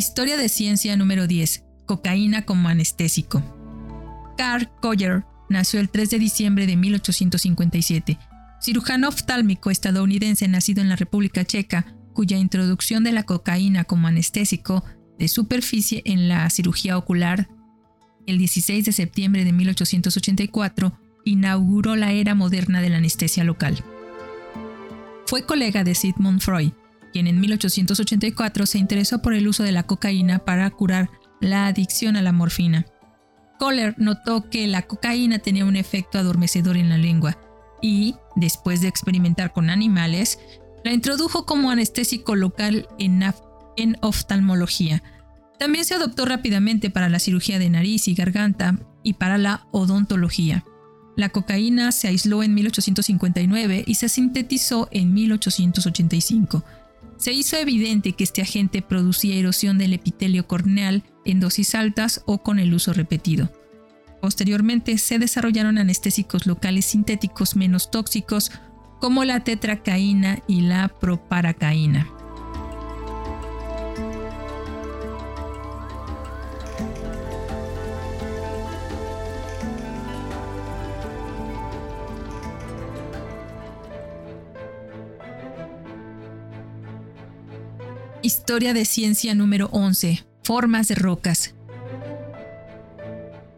Historia 0.00 0.38
de 0.38 0.48
ciencia 0.48 0.96
número 0.96 1.26
10. 1.26 1.62
Cocaína 1.84 2.46
como 2.46 2.70
anestésico. 2.70 3.42
Carl 4.38 4.66
Coyer 4.80 5.26
nació 5.50 5.78
el 5.78 5.90
3 5.90 6.08
de 6.08 6.18
diciembre 6.18 6.66
de 6.66 6.74
1857, 6.74 8.18
cirujano 8.62 9.08
oftálmico 9.08 9.70
estadounidense 9.70 10.48
nacido 10.48 10.80
en 10.80 10.88
la 10.88 10.96
República 10.96 11.44
Checa, 11.44 11.84
cuya 12.14 12.38
introducción 12.38 13.04
de 13.04 13.12
la 13.12 13.24
cocaína 13.24 13.84
como 13.84 14.08
anestésico 14.08 14.82
de 15.18 15.28
superficie 15.28 16.00
en 16.06 16.30
la 16.30 16.48
cirugía 16.48 16.96
ocular 16.96 17.50
el 18.26 18.38
16 18.38 18.86
de 18.86 18.92
septiembre 18.92 19.44
de 19.44 19.52
1884 19.52 20.98
inauguró 21.26 21.94
la 21.94 22.12
era 22.12 22.34
moderna 22.34 22.80
de 22.80 22.88
la 22.88 22.96
anestesia 22.96 23.44
local. 23.44 23.84
Fue 25.26 25.44
colega 25.44 25.84
de 25.84 25.94
Sigmund 25.94 26.40
Freud, 26.40 26.72
quien 27.10 27.26
en 27.26 27.40
1884 27.40 28.66
se 28.66 28.78
interesó 28.78 29.22
por 29.22 29.34
el 29.34 29.48
uso 29.48 29.62
de 29.62 29.72
la 29.72 29.82
cocaína 29.82 30.40
para 30.40 30.70
curar 30.70 31.10
la 31.40 31.66
adicción 31.66 32.16
a 32.16 32.22
la 32.22 32.32
morfina. 32.32 32.86
Kohler 33.58 33.94
notó 33.98 34.48
que 34.48 34.66
la 34.66 34.82
cocaína 34.82 35.38
tenía 35.38 35.64
un 35.64 35.76
efecto 35.76 36.18
adormecedor 36.18 36.76
en 36.76 36.88
la 36.88 36.98
lengua 36.98 37.38
y, 37.82 38.14
después 38.36 38.80
de 38.80 38.88
experimentar 38.88 39.52
con 39.52 39.70
animales, 39.70 40.38
la 40.84 40.92
introdujo 40.92 41.44
como 41.44 41.70
anestésico 41.70 42.36
local 42.36 42.88
en, 42.98 43.22
en 43.76 43.96
oftalmología. 44.00 45.02
También 45.58 45.84
se 45.84 45.94
adoptó 45.94 46.24
rápidamente 46.24 46.88
para 46.88 47.10
la 47.10 47.18
cirugía 47.18 47.58
de 47.58 47.68
nariz 47.68 48.08
y 48.08 48.14
garganta 48.14 48.78
y 49.02 49.14
para 49.14 49.36
la 49.36 49.66
odontología. 49.72 50.64
La 51.16 51.28
cocaína 51.28 51.92
se 51.92 52.08
aisló 52.08 52.42
en 52.42 52.54
1859 52.54 53.84
y 53.86 53.94
se 53.96 54.08
sintetizó 54.08 54.88
en 54.90 55.12
1885 55.12 56.64
se 57.20 57.32
hizo 57.34 57.58
evidente 57.58 58.12
que 58.12 58.24
este 58.24 58.40
agente 58.40 58.80
producía 58.80 59.36
erosión 59.36 59.76
del 59.76 59.92
epitelio 59.92 60.48
corneal 60.48 61.04
en 61.26 61.38
dosis 61.38 61.74
altas 61.74 62.22
o 62.24 62.42
con 62.42 62.58
el 62.58 62.72
uso 62.72 62.94
repetido. 62.94 63.52
Posteriormente 64.22 64.96
se 64.96 65.18
desarrollaron 65.18 65.76
anestésicos 65.76 66.46
locales 66.46 66.86
sintéticos 66.86 67.56
menos 67.56 67.90
tóxicos 67.90 68.50
como 69.00 69.24
la 69.24 69.40
tetracaína 69.40 70.42
y 70.48 70.62
la 70.62 70.88
proparacaína. 70.88 72.19
Historia 88.50 88.74
de 88.74 88.84
ciencia 88.84 89.32
número 89.36 89.68
11. 89.70 90.24
Formas 90.42 90.88
de 90.88 90.96
rocas. 90.96 91.54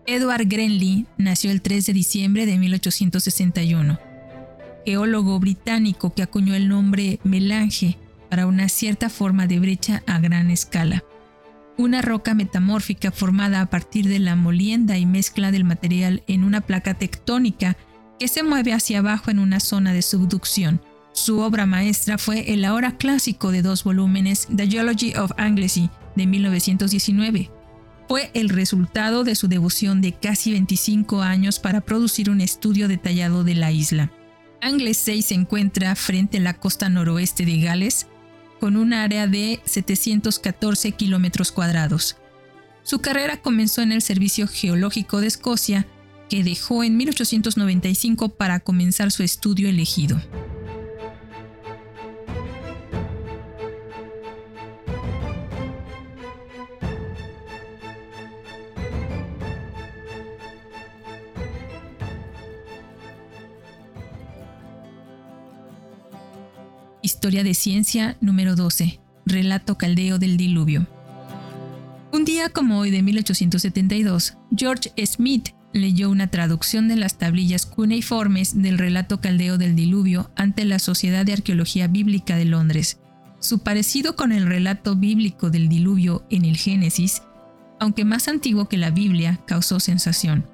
Edward 0.04 0.46
Grenly 0.46 1.06
nació 1.16 1.50
el 1.50 1.62
3 1.62 1.86
de 1.86 1.92
diciembre 1.94 2.44
de 2.44 2.58
1861. 2.58 3.98
Geólogo 4.84 5.40
británico 5.40 6.12
que 6.12 6.22
acuñó 6.22 6.54
el 6.54 6.68
nombre 6.68 7.20
melange 7.24 7.96
para 8.28 8.46
una 8.46 8.68
cierta 8.68 9.08
forma 9.08 9.46
de 9.46 9.60
brecha 9.60 10.02
a 10.06 10.20
gran 10.20 10.50
escala. 10.50 11.02
Una 11.78 12.02
roca 12.02 12.34
metamórfica 12.34 13.10
formada 13.12 13.62
a 13.62 13.70
partir 13.70 14.06
de 14.08 14.18
la 14.18 14.36
molienda 14.36 14.98
y 14.98 15.06
mezcla 15.06 15.50
del 15.52 15.64
material 15.64 16.22
en 16.26 16.44
una 16.44 16.60
placa 16.60 16.92
tectónica 16.92 17.78
que 18.18 18.28
se 18.28 18.42
mueve 18.42 18.74
hacia 18.74 18.98
abajo 18.98 19.30
en 19.30 19.38
una 19.38 19.58
zona 19.58 19.94
de 19.94 20.02
subducción 20.02 20.82
su 21.12 21.40
obra 21.40 21.66
maestra 21.66 22.16
fue 22.16 22.52
el 22.52 22.64
ahora 22.64 22.96
clásico 22.96 23.52
de 23.52 23.62
dos 23.62 23.84
volúmenes 23.84 24.48
The 24.54 24.66
Geology 24.66 25.14
of 25.14 25.32
Anglesey 25.36 25.90
de 26.16 26.26
1919. 26.26 27.50
Fue 28.08 28.30
el 28.34 28.48
resultado 28.48 29.22
de 29.22 29.34
su 29.34 29.46
devoción 29.46 30.00
de 30.00 30.12
casi 30.12 30.52
25 30.52 31.22
años 31.22 31.58
para 31.58 31.82
producir 31.82 32.30
un 32.30 32.40
estudio 32.40 32.88
detallado 32.88 33.44
de 33.44 33.54
la 33.54 33.72
isla. 33.72 34.10
Anglesey 34.60 35.22
se 35.22 35.34
encuentra 35.34 35.94
frente 35.96 36.38
a 36.38 36.40
la 36.40 36.54
costa 36.54 36.88
noroeste 36.88 37.44
de 37.44 37.60
Gales, 37.60 38.06
con 38.58 38.76
un 38.76 38.92
área 38.92 39.26
de 39.26 39.60
714 39.64 40.92
kilómetros 40.92 41.52
cuadrados. 41.52 42.16
Su 42.84 43.00
carrera 43.00 43.42
comenzó 43.42 43.82
en 43.82 43.92
el 43.92 44.02
Servicio 44.02 44.46
Geológico 44.46 45.20
de 45.20 45.26
Escocia, 45.26 45.86
que 46.28 46.44
dejó 46.44 46.84
en 46.84 46.96
1895 46.96 48.30
para 48.30 48.60
comenzar 48.60 49.10
su 49.10 49.22
estudio 49.22 49.68
elegido. 49.68 50.20
Historia 67.22 67.44
de 67.44 67.54
Ciencia 67.54 68.16
número 68.20 68.56
12. 68.56 68.98
Relato 69.26 69.78
caldeo 69.78 70.18
del 70.18 70.36
diluvio. 70.36 70.88
Un 72.12 72.24
día 72.24 72.48
como 72.48 72.80
hoy 72.80 72.90
de 72.90 73.00
1872, 73.00 74.36
George 74.56 74.92
Smith 75.06 75.50
leyó 75.72 76.10
una 76.10 76.26
traducción 76.26 76.88
de 76.88 76.96
las 76.96 77.18
tablillas 77.18 77.64
cuneiformes 77.64 78.60
del 78.60 78.76
relato 78.76 79.20
caldeo 79.20 79.56
del 79.56 79.76
diluvio 79.76 80.32
ante 80.34 80.64
la 80.64 80.80
Sociedad 80.80 81.24
de 81.24 81.34
Arqueología 81.34 81.86
Bíblica 81.86 82.34
de 82.34 82.44
Londres. 82.44 82.98
Su 83.38 83.60
parecido 83.60 84.16
con 84.16 84.32
el 84.32 84.44
relato 84.44 84.96
bíblico 84.96 85.48
del 85.48 85.68
diluvio 85.68 86.24
en 86.28 86.44
el 86.44 86.56
Génesis, 86.56 87.22
aunque 87.78 88.04
más 88.04 88.26
antiguo 88.26 88.68
que 88.68 88.78
la 88.78 88.90
Biblia, 88.90 89.38
causó 89.46 89.78
sensación. 89.78 90.44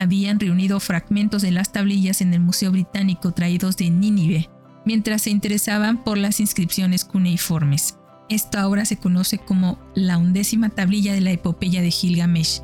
Habían 0.00 0.40
reunido 0.40 0.80
fragmentos 0.80 1.42
de 1.42 1.50
las 1.50 1.72
tablillas 1.72 2.22
en 2.22 2.32
el 2.32 2.40
Museo 2.40 2.72
Británico 2.72 3.32
traídos 3.32 3.76
de 3.76 3.90
Nínive, 3.90 4.48
mientras 4.86 5.22
se 5.22 5.30
interesaban 5.30 6.02
por 6.02 6.16
las 6.16 6.40
inscripciones 6.40 7.04
cuneiformes. 7.04 7.98
Esta 8.30 8.66
obra 8.66 8.86
se 8.86 8.96
conoce 8.96 9.36
como 9.36 9.78
la 9.94 10.16
undécima 10.16 10.70
tablilla 10.70 11.12
de 11.12 11.20
la 11.20 11.32
epopeya 11.32 11.82
de 11.82 11.90
Gilgamesh. 11.90 12.62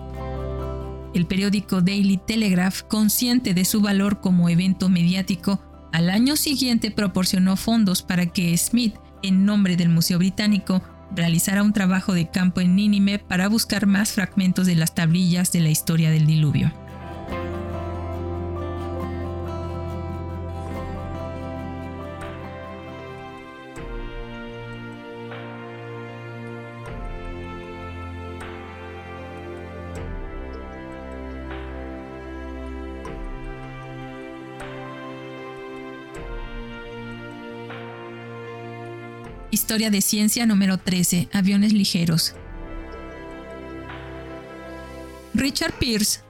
El 1.15 1.27
periódico 1.27 1.83
Daily 1.83 2.17
Telegraph, 2.17 2.83
consciente 2.83 3.53
de 3.53 3.67
su 3.67 3.83
valor 3.83 4.21
como 4.21 4.49
evento 4.49 4.89
mediático, 4.89 5.61
al 5.93 6.09
año 6.09 6.37
siguiente 6.37 6.91
proporcionó 6.91 7.57
fondos 7.57 8.03
para 8.03 8.27
que 8.27 8.57
Smith, 8.57 8.95
en 9.23 9.45
nombre 9.45 9.77
del 9.77 9.91
Museo 9.91 10.19
Británico, 10.19 10.83
realizara 11.15 11.63
un 11.63 11.75
trabajo 11.75 12.15
de 12.15 12.31
campo 12.31 12.61
en 12.61 12.75
Nínive 12.75 13.19
para 13.19 13.49
buscar 13.49 13.87
más 13.87 14.13
fragmentos 14.13 14.67
de 14.67 14.75
las 14.75 14.95
tablillas 14.95 15.53
de 15.53 15.61
la 15.61 15.69
historia 15.69 16.11
del 16.11 16.27
diluvio. 16.27 16.73
Historia 39.73 39.91
de 39.91 40.03
ciencia 40.03 40.45
número 40.45 40.77
13. 40.77 41.31
Aviones 41.33 41.73
ligeros. 41.73 42.35
Richard 45.33 45.73
Pierce 45.79 46.21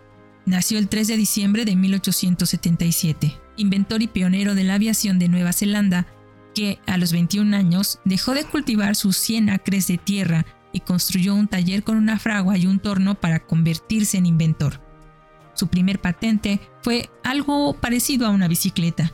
nació 0.46 0.78
el 0.78 0.88
3 0.88 1.08
de 1.08 1.16
diciembre 1.16 1.64
de 1.64 1.74
1877, 1.74 3.36
inventor 3.56 4.00
y 4.00 4.06
pionero 4.06 4.54
de 4.54 4.62
la 4.62 4.74
aviación 4.74 5.18
de 5.18 5.26
Nueva 5.26 5.52
Zelanda, 5.52 6.06
que 6.54 6.78
a 6.86 6.96
los 6.98 7.10
21 7.10 7.56
años 7.56 7.98
dejó 8.04 8.32
de 8.32 8.44
cultivar 8.44 8.94
sus 8.94 9.16
100 9.16 9.50
acres 9.50 9.88
de 9.88 9.98
tierra 9.98 10.46
y 10.72 10.78
construyó 10.78 11.34
un 11.34 11.48
taller 11.48 11.82
con 11.82 11.96
una 11.96 12.20
fragua 12.20 12.56
y 12.56 12.68
un 12.68 12.78
torno 12.78 13.16
para 13.16 13.40
convertirse 13.40 14.18
en 14.18 14.26
inventor. 14.26 14.80
Su 15.54 15.66
primer 15.66 16.00
patente 16.00 16.60
fue 16.80 17.10
algo 17.24 17.74
parecido 17.74 18.24
a 18.24 18.30
una 18.30 18.46
bicicleta. 18.46 19.12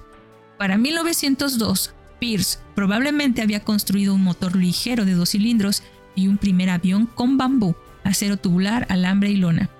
Para 0.58 0.76
1902, 0.76 1.94
Pierce 2.18 2.58
probablemente 2.74 3.42
había 3.42 3.64
construido 3.64 4.14
un 4.14 4.22
motor 4.22 4.56
ligero 4.56 5.04
de 5.04 5.14
dos 5.14 5.30
cilindros 5.30 5.82
y 6.14 6.28
un 6.28 6.38
primer 6.38 6.70
avión 6.70 7.06
con 7.06 7.36
bambú, 7.36 7.74
acero 8.04 8.36
tubular, 8.36 8.86
alambre 8.88 9.30
y 9.30 9.36
lona. 9.36 9.70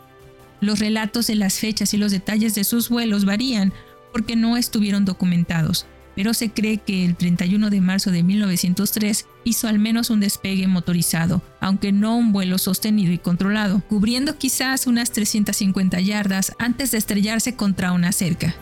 Los 0.61 0.79
relatos 0.79 1.27
de 1.27 1.37
las 1.37 1.59
fechas 1.59 1.95
y 1.95 1.97
los 1.99 2.13
detalles 2.13 2.55
de 2.55 2.65
sus 2.65 2.89
vuelos 2.89 3.25
varían 3.25 3.73
porque 4.13 4.37
no 4.37 4.57
estuvieron 4.57 5.05
documentados, 5.05 5.87
pero 6.17 6.35
se 6.35 6.51
cree 6.51 6.79
que 6.79 7.05
el 7.05 7.15
31 7.15 7.71
de 7.71 7.81
marzo 7.81 8.11
de 8.11 8.25
1903 8.25 9.27
hizo 9.45 9.69
al 9.69 9.79
menos 9.79 10.11
un 10.11 10.19
despegue 10.19 10.67
motorizado, 10.67 11.43
aunque 11.61 11.93
no 11.93 12.17
un 12.17 12.33
vuelo 12.33 12.59
sostenido 12.59 13.13
y 13.13 13.19
controlado, 13.19 13.83
cubriendo 13.89 14.37
quizás 14.37 14.89
unas 14.89 15.13
350 15.13 16.01
yardas 16.01 16.53
antes 16.59 16.91
de 16.91 16.99
estrellarse 16.99 17.55
contra 17.55 17.93
una 17.93 18.11
cerca. 18.11 18.57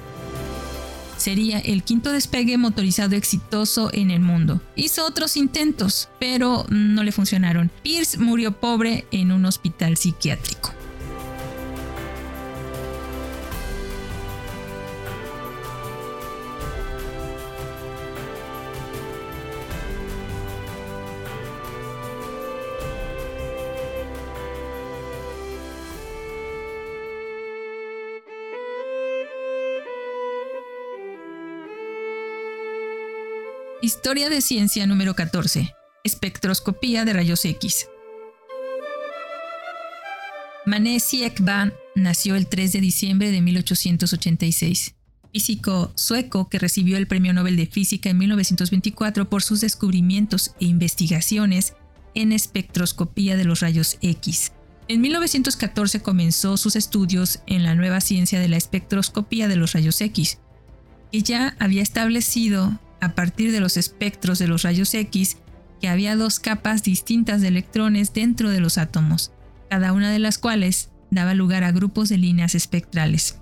Sería 1.16 1.59
el 1.59 1.83
quinto 1.83 2.12
despegue 2.12 2.59
motorizado 2.59 3.16
exitoso 3.16 3.90
en 3.92 4.11
el 4.11 4.20
mundo. 4.20 4.61
Hizo 4.76 5.07
otros 5.07 5.37
intentos, 5.37 6.09
pero 6.20 6.66
no 6.68 7.02
le 7.02 7.12
funcionaron. 7.12 7.70
Pierce 7.83 8.18
murió 8.18 8.52
pobre 8.52 9.07
en 9.11 9.33
un 9.33 9.44
hospital 9.46 9.96
psiquiátrico. 9.96 10.76
Historia 33.87 34.29
de 34.29 34.40
ciencia 34.40 34.85
número 34.85 35.14
14. 35.14 35.72
Espectroscopía 36.03 37.05
de 37.05 37.12
rayos 37.12 37.44
X. 37.44 37.87
Mané 40.66 40.99
Ekman 41.12 41.72
nació 41.94 42.35
el 42.35 42.49
3 42.49 42.72
de 42.72 42.81
diciembre 42.81 43.31
de 43.31 43.40
1886. 43.40 44.96
Físico 45.33 45.92
sueco 45.94 46.49
que 46.49 46.59
recibió 46.59 46.96
el 46.96 47.07
Premio 47.07 47.33
Nobel 47.33 47.55
de 47.55 47.66
Física 47.66 48.11
en 48.11 48.18
1924 48.18 49.31
por 49.31 49.44
sus 49.44 49.61
descubrimientos 49.61 50.57
e 50.59 50.64
investigaciones 50.64 51.75
en 52.16 52.33
espectroscopía 52.33 53.37
de 53.37 53.44
los 53.44 53.61
rayos 53.61 53.99
X. 54.01 54.51
En 54.88 55.01
1914 55.01 56.03
comenzó 56.03 56.57
sus 56.57 56.75
estudios 56.75 57.38
en 57.46 57.62
la 57.62 57.77
nueva 57.77 58.01
ciencia 58.01 58.40
de 58.40 58.49
la 58.49 58.57
espectroscopía 58.57 59.46
de 59.46 59.55
los 59.55 59.75
rayos 59.75 60.01
X, 60.01 60.40
que 61.12 61.22
ya 61.22 61.55
había 61.61 61.85
establecido 61.85 62.81
a 63.00 63.14
partir 63.14 63.52
de 63.52 63.61
los 63.61 63.76
espectros 63.76 64.38
de 64.38 64.48
los 64.48 64.62
rayos 64.62 64.94
X 64.94 65.38
que 65.80 65.88
había 65.88 66.16
dos 66.16 66.40
capas 66.40 66.82
distintas 66.82 67.40
de 67.40 67.48
electrones 67.48 68.12
dentro 68.12 68.50
de 68.50 68.61
los 68.61 68.78
átomos, 68.78 69.32
cada 69.68 69.92
una 69.92 70.11
de 70.11 70.18
las 70.18 70.38
cuales 70.38 70.90
daba 71.11 71.35
lugar 71.35 71.64
a 71.64 71.72
grupos 71.72 72.09
de 72.09 72.18
líneas 72.18 72.54
espectrales. 72.54 73.38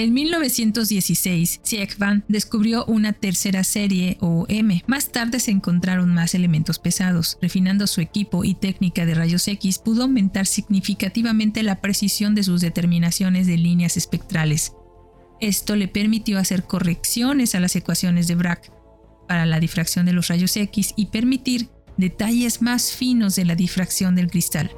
En 0.00 0.14
1916, 0.14 1.60
Siegvan 1.62 2.24
descubrió 2.26 2.86
una 2.86 3.12
tercera 3.12 3.64
serie 3.64 4.16
o 4.20 4.46
M. 4.48 4.82
Más 4.86 5.12
tarde 5.12 5.40
se 5.40 5.50
encontraron 5.50 6.14
más 6.14 6.34
elementos 6.34 6.78
pesados. 6.78 7.36
Refinando 7.42 7.86
su 7.86 8.00
equipo 8.00 8.42
y 8.42 8.54
técnica 8.54 9.04
de 9.04 9.14
rayos 9.14 9.46
X, 9.46 9.78
pudo 9.78 10.04
aumentar 10.04 10.46
significativamente 10.46 11.62
la 11.62 11.82
precisión 11.82 12.34
de 12.34 12.44
sus 12.44 12.62
determinaciones 12.62 13.46
de 13.46 13.58
líneas 13.58 13.98
espectrales. 13.98 14.72
Esto 15.40 15.76
le 15.76 15.88
permitió 15.88 16.38
hacer 16.38 16.64
correcciones 16.64 17.54
a 17.54 17.60
las 17.60 17.74
ecuaciones 17.76 18.28
de 18.28 18.34
Bragg 18.34 18.60
para 19.26 19.46
la 19.46 19.60
difracción 19.60 20.06
de 20.06 20.12
los 20.12 20.28
rayos 20.28 20.56
X 20.56 20.92
y 20.96 21.06
permitir 21.06 21.68
detalles 21.96 22.62
más 22.62 22.92
finos 22.92 23.36
de 23.36 23.44
la 23.44 23.54
difracción 23.54 24.14
del 24.14 24.30
cristal. 24.30 24.70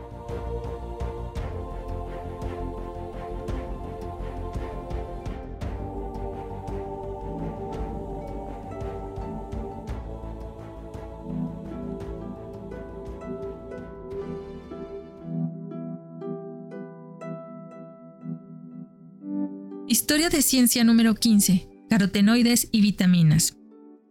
Historia 19.92 20.30
de 20.30 20.40
ciencia 20.40 20.84
número 20.84 21.14
15. 21.14 21.68
Carotenoides 21.90 22.66
y 22.72 22.80
vitaminas. 22.80 23.58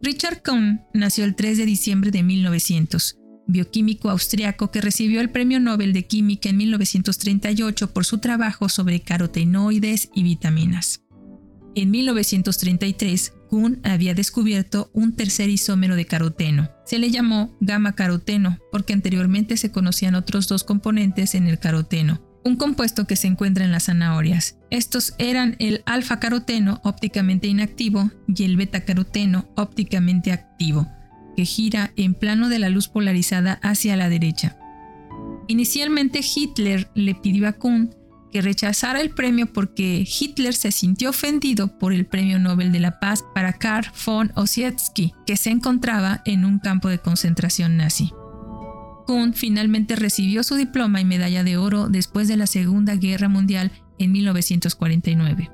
Richard 0.00 0.40
Cohn 0.44 0.82
nació 0.94 1.24
el 1.24 1.34
3 1.34 1.58
de 1.58 1.66
diciembre 1.66 2.12
de 2.12 2.22
1900, 2.22 3.18
bioquímico 3.48 4.08
austriaco 4.08 4.70
que 4.70 4.80
recibió 4.80 5.20
el 5.20 5.30
Premio 5.30 5.58
Nobel 5.58 5.92
de 5.92 6.06
Química 6.06 6.50
en 6.50 6.58
1938 6.58 7.92
por 7.92 8.04
su 8.04 8.18
trabajo 8.18 8.68
sobre 8.68 9.00
carotenoides 9.00 10.08
y 10.14 10.22
vitaminas. 10.22 11.02
En 11.74 11.90
1933, 11.90 13.32
Kuhn 13.50 13.80
había 13.82 14.14
descubierto 14.14 14.88
un 14.94 15.16
tercer 15.16 15.50
isómero 15.50 15.96
de 15.96 16.04
caroteno. 16.04 16.70
Se 16.86 17.00
le 17.00 17.10
llamó 17.10 17.56
gamma 17.60 17.96
caroteno 17.96 18.60
porque 18.70 18.92
anteriormente 18.92 19.56
se 19.56 19.72
conocían 19.72 20.14
otros 20.14 20.46
dos 20.46 20.62
componentes 20.62 21.34
en 21.34 21.48
el 21.48 21.58
caroteno, 21.58 22.22
un 22.44 22.56
compuesto 22.56 23.06
que 23.06 23.16
se 23.16 23.26
encuentra 23.26 23.64
en 23.64 23.72
las 23.72 23.84
zanahorias. 23.84 24.56
Estos 24.70 25.14
eran 25.18 25.56
el 25.58 25.82
alfa-caroteno 25.86 26.80
ópticamente 26.84 27.46
inactivo 27.46 28.10
y 28.26 28.44
el 28.44 28.56
beta-caroteno 28.56 29.48
ópticamente 29.56 30.32
activo, 30.32 30.88
que 31.36 31.44
gira 31.44 31.92
en 31.96 32.14
plano 32.14 32.48
de 32.48 32.58
la 32.58 32.68
luz 32.68 32.88
polarizada 32.88 33.60
hacia 33.62 33.96
la 33.96 34.08
derecha. 34.08 34.56
Inicialmente 35.48 36.20
Hitler 36.22 36.90
le 36.94 37.14
pidió 37.14 37.48
a 37.48 37.52
Kuhn 37.52 37.90
que 38.32 38.40
rechazara 38.40 39.00
el 39.00 39.10
premio 39.10 39.52
porque 39.52 40.06
Hitler 40.08 40.54
se 40.54 40.72
sintió 40.72 41.10
ofendido 41.10 41.78
por 41.78 41.92
el 41.92 42.06
Premio 42.06 42.38
Nobel 42.38 42.72
de 42.72 42.80
la 42.80 42.98
Paz 42.98 43.22
para 43.34 43.52
Karl 43.52 43.88
von 44.06 44.32
Ossietzky, 44.34 45.12
que 45.26 45.36
se 45.36 45.50
encontraba 45.50 46.22
en 46.24 46.46
un 46.46 46.58
campo 46.58 46.88
de 46.88 46.98
concentración 46.98 47.76
nazi. 47.76 48.10
Kuhn 49.06 49.34
finalmente 49.34 49.96
recibió 49.96 50.42
su 50.42 50.54
diploma 50.54 51.00
y 51.00 51.04
medalla 51.04 51.44
de 51.44 51.56
oro 51.56 51.88
después 51.88 52.28
de 52.28 52.36
la 52.36 52.46
Segunda 52.46 52.94
Guerra 52.96 53.28
Mundial 53.28 53.72
en 53.98 54.12
1949. 54.12 55.50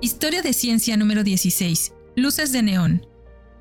Historia 0.00 0.40
de 0.40 0.52
ciencia 0.52 0.96
número 0.96 1.24
16. 1.24 1.95
Luces 2.16 2.50
de 2.50 2.62
neón. 2.62 3.06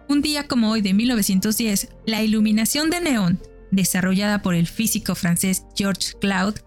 Un 0.08 0.22
día 0.22 0.48
como 0.48 0.72
hoy 0.72 0.82
de 0.82 0.94
1910, 0.94 1.90
la 2.06 2.24
iluminación 2.24 2.90
de 2.90 3.02
neón, 3.02 3.42
desarrollada 3.70 4.42
por 4.42 4.56
el 4.56 4.66
físico 4.66 5.14
francés 5.14 5.66
Georges 5.76 6.16
Claude, 6.22 6.62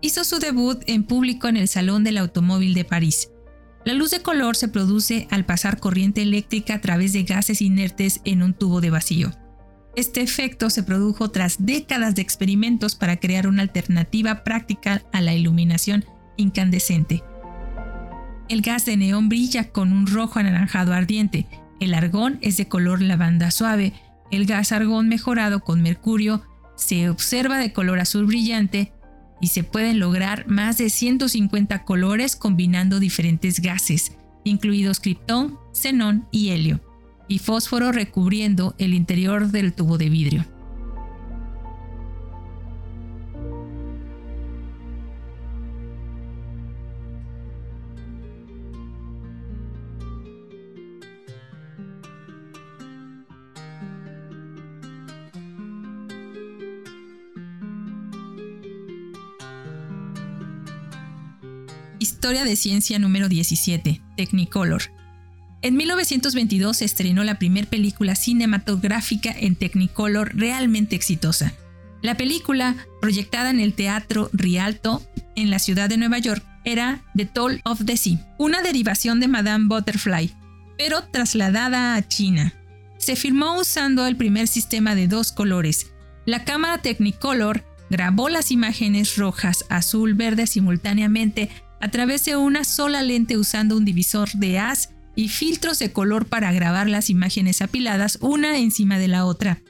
hizo 0.00 0.24
su 0.24 0.38
debut 0.38 0.82
en 0.86 1.04
público 1.04 1.46
en 1.46 1.58
el 1.58 1.68
Salón 1.68 2.02
del 2.02 2.16
Automóvil 2.16 2.72
de 2.72 2.86
París. 2.86 3.30
La 3.84 3.92
luz 3.92 4.10
de 4.10 4.22
color 4.22 4.56
se 4.56 4.68
produce 4.68 5.28
al 5.30 5.44
pasar 5.44 5.80
corriente 5.80 6.22
eléctrica 6.22 6.76
a 6.76 6.80
través 6.80 7.12
de 7.12 7.24
gases 7.24 7.60
inertes 7.60 8.22
en 8.24 8.42
un 8.42 8.54
tubo 8.54 8.80
de 8.80 8.88
vacío. 8.88 9.30
Este 9.96 10.22
efecto 10.22 10.70
se 10.70 10.82
produjo 10.82 11.30
tras 11.30 11.56
décadas 11.58 12.14
de 12.14 12.22
experimentos 12.22 12.94
para 12.94 13.18
crear 13.18 13.46
una 13.48 13.60
alternativa 13.60 14.44
práctica 14.44 15.02
a 15.12 15.20
la 15.20 15.34
iluminación 15.34 16.06
incandescente. 16.38 17.22
El 18.48 18.60
gas 18.60 18.84
de 18.84 18.96
neón 18.96 19.28
brilla 19.28 19.70
con 19.70 19.92
un 19.92 20.06
rojo 20.06 20.38
anaranjado 20.38 20.92
ardiente. 20.92 21.46
El 21.80 21.94
argón 21.94 22.38
es 22.42 22.56
de 22.56 22.68
color 22.68 23.00
lavanda 23.00 23.50
suave. 23.50 23.94
El 24.30 24.46
gas 24.46 24.72
argón 24.72 25.08
mejorado 25.08 25.60
con 25.60 25.82
mercurio 25.82 26.42
se 26.76 27.08
observa 27.08 27.58
de 27.58 27.72
color 27.72 28.00
azul 28.00 28.26
brillante 28.26 28.92
y 29.40 29.48
se 29.48 29.64
pueden 29.64 29.98
lograr 29.98 30.46
más 30.46 30.78
de 30.78 30.90
150 30.90 31.84
colores 31.84 32.36
combinando 32.36 33.00
diferentes 33.00 33.60
gases, 33.60 34.12
incluidos 34.44 35.00
criptón, 35.00 35.58
xenón 35.72 36.26
y 36.30 36.50
helio, 36.50 36.80
y 37.28 37.38
fósforo 37.38 37.92
recubriendo 37.92 38.74
el 38.78 38.94
interior 38.94 39.48
del 39.48 39.72
tubo 39.72 39.98
de 39.98 40.10
vidrio. 40.10 40.53
Historia 62.24 62.46
de 62.46 62.56
ciencia 62.56 62.98
número 62.98 63.28
17, 63.28 64.00
Technicolor. 64.16 64.84
En 65.60 65.76
1922 65.76 66.78
se 66.78 66.86
estrenó 66.86 67.22
la 67.22 67.38
primera 67.38 67.68
película 67.68 68.14
cinematográfica 68.14 69.30
en 69.30 69.56
Technicolor 69.56 70.34
realmente 70.34 70.96
exitosa. 70.96 71.52
La 72.00 72.16
película, 72.16 72.76
proyectada 73.02 73.50
en 73.50 73.60
el 73.60 73.74
Teatro 73.74 74.30
Rialto, 74.32 75.02
en 75.36 75.50
la 75.50 75.58
ciudad 75.58 75.90
de 75.90 75.98
Nueva 75.98 76.18
York, 76.18 76.42
era 76.64 77.04
The 77.14 77.26
Toll 77.26 77.60
of 77.66 77.84
the 77.84 77.98
Sea, 77.98 78.34
una 78.38 78.62
derivación 78.62 79.20
de 79.20 79.28
Madame 79.28 79.66
Butterfly, 79.68 80.32
pero 80.78 81.04
trasladada 81.04 81.94
a 81.94 82.08
China. 82.08 82.54
Se 82.96 83.16
filmó 83.16 83.60
usando 83.60 84.06
el 84.06 84.16
primer 84.16 84.48
sistema 84.48 84.94
de 84.94 85.08
dos 85.08 85.30
colores. 85.30 85.92
La 86.24 86.44
cámara 86.44 86.78
Technicolor 86.78 87.66
grabó 87.90 88.30
las 88.30 88.50
imágenes 88.50 89.16
rojas, 89.16 89.66
azul, 89.68 90.14
verde 90.14 90.46
simultáneamente 90.46 91.50
a 91.84 91.88
través 91.88 92.24
de 92.24 92.34
una 92.34 92.64
sola 92.64 93.02
lente 93.02 93.36
usando 93.36 93.76
un 93.76 93.84
divisor 93.84 94.30
de 94.32 94.58
haz 94.58 94.88
y 95.14 95.28
filtros 95.28 95.78
de 95.78 95.92
color 95.92 96.24
para 96.24 96.50
grabar 96.50 96.88
las 96.88 97.10
imágenes 97.10 97.60
apiladas 97.60 98.16
una 98.22 98.56
encima 98.56 98.98
de 98.98 99.06
la 99.06 99.26
otra. 99.26 99.60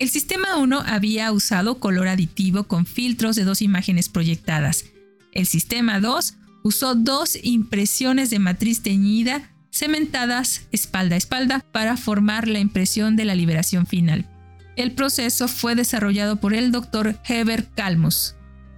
El 0.00 0.10
sistema 0.10 0.56
1 0.56 0.82
había 0.84 1.30
usado 1.30 1.78
color 1.78 2.08
aditivo 2.08 2.64
con 2.64 2.86
filtros 2.86 3.36
de 3.36 3.44
dos 3.44 3.62
imágenes 3.62 4.08
proyectadas. 4.08 4.86
El 5.30 5.46
sistema 5.46 6.00
2 6.00 6.34
usó 6.64 6.96
dos 6.96 7.38
impresiones 7.40 8.30
de 8.30 8.40
matriz 8.40 8.82
teñida 8.82 9.52
cementadas 9.70 10.62
espalda 10.72 11.14
a 11.14 11.18
espalda 11.18 11.64
para 11.70 11.96
formar 11.96 12.48
la 12.48 12.58
impresión 12.58 13.14
de 13.14 13.26
la 13.26 13.36
liberación 13.36 13.86
final. 13.86 14.28
El 14.74 14.90
proceso 14.90 15.46
fue 15.46 15.76
desarrollado 15.76 16.40
por 16.40 16.52
el 16.52 16.72
Dr. 16.72 17.16
Heber 17.28 17.68
Kalmus, 17.76 18.34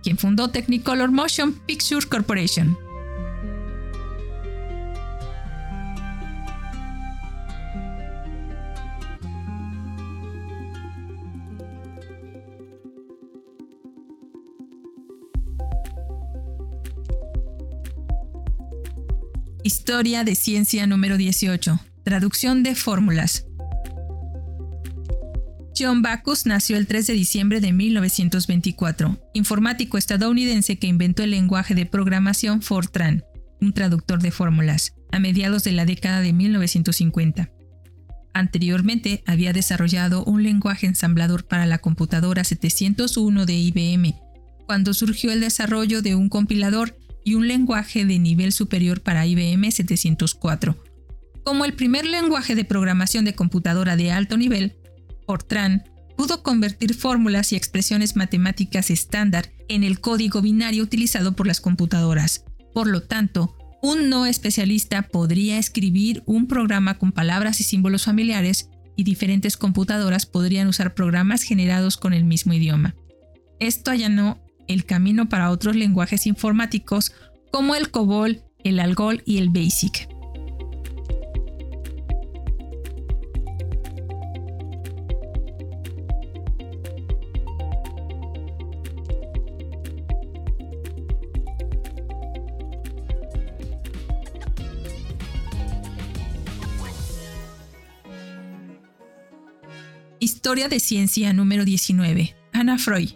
quien 0.06 0.18
fundó 0.18 0.50
Technicolor 0.50 1.10
Motion 1.10 1.52
Picture 1.66 2.06
Corporation. 2.06 2.78
Historia 19.64 20.22
de 20.22 20.36
ciencia 20.36 20.86
número 20.86 21.16
18. 21.16 21.80
Traducción 22.04 22.62
de 22.62 22.76
fórmulas. 22.76 23.45
John 25.78 26.00
Bacchus 26.00 26.46
nació 26.46 26.78
el 26.78 26.86
3 26.86 27.08
de 27.08 27.12
diciembre 27.12 27.60
de 27.60 27.72
1924, 27.72 29.18
informático 29.34 29.98
estadounidense 29.98 30.78
que 30.78 30.86
inventó 30.86 31.22
el 31.22 31.32
lenguaje 31.32 31.74
de 31.74 31.84
programación 31.84 32.62
Fortran, 32.62 33.24
un 33.60 33.74
traductor 33.74 34.22
de 34.22 34.30
fórmulas, 34.30 34.94
a 35.12 35.18
mediados 35.18 35.64
de 35.64 35.72
la 35.72 35.84
década 35.84 36.20
de 36.20 36.32
1950. 36.32 37.50
Anteriormente 38.32 39.22
había 39.26 39.52
desarrollado 39.52 40.24
un 40.24 40.42
lenguaje 40.42 40.86
ensamblador 40.86 41.46
para 41.46 41.66
la 41.66 41.78
computadora 41.78 42.44
701 42.44 43.44
de 43.44 43.54
IBM, 43.54 44.14
cuando 44.66 44.94
surgió 44.94 45.30
el 45.30 45.40
desarrollo 45.40 46.00
de 46.00 46.14
un 46.14 46.30
compilador 46.30 46.96
y 47.22 47.34
un 47.34 47.48
lenguaje 47.48 48.06
de 48.06 48.18
nivel 48.18 48.52
superior 48.52 49.02
para 49.02 49.26
IBM 49.26 49.70
704. 49.70 50.82
Como 51.44 51.64
el 51.64 51.74
primer 51.74 52.06
lenguaje 52.06 52.54
de 52.54 52.64
programación 52.64 53.24
de 53.24 53.34
computadora 53.34 53.96
de 53.96 54.10
alto 54.10 54.36
nivel, 54.36 54.76
Fortran 55.26 55.84
pudo 56.16 56.42
convertir 56.42 56.94
fórmulas 56.94 57.52
y 57.52 57.56
expresiones 57.56 58.16
matemáticas 58.16 58.90
estándar 58.90 59.52
en 59.68 59.84
el 59.84 60.00
código 60.00 60.40
binario 60.40 60.82
utilizado 60.82 61.32
por 61.34 61.46
las 61.46 61.60
computadoras. 61.60 62.44
Por 62.72 62.86
lo 62.86 63.02
tanto, 63.02 63.56
un 63.82 64.08
no 64.08 64.26
especialista 64.26 65.02
podría 65.02 65.58
escribir 65.58 66.22
un 66.26 66.46
programa 66.46 66.98
con 66.98 67.12
palabras 67.12 67.60
y 67.60 67.64
símbolos 67.64 68.04
familiares 68.04 68.70
y 68.96 69.04
diferentes 69.04 69.56
computadoras 69.56 70.26
podrían 70.26 70.68
usar 70.68 70.94
programas 70.94 71.42
generados 71.42 71.96
con 71.96 72.14
el 72.14 72.24
mismo 72.24 72.54
idioma. 72.54 72.94
Esto 73.60 73.90
allanó 73.90 74.42
el 74.68 74.84
camino 74.84 75.28
para 75.28 75.50
otros 75.50 75.76
lenguajes 75.76 76.26
informáticos 76.26 77.12
como 77.52 77.74
el 77.74 77.90
COBOL, 77.90 78.42
el 78.64 78.80
ALGOL 78.80 79.22
y 79.24 79.38
el 79.38 79.50
BASIC. 79.50 80.15
Historia 100.46 100.68
de 100.68 100.78
ciencia 100.78 101.32
número 101.32 101.64
19. 101.64 102.36
Anna 102.52 102.78
Freud. 102.78 103.10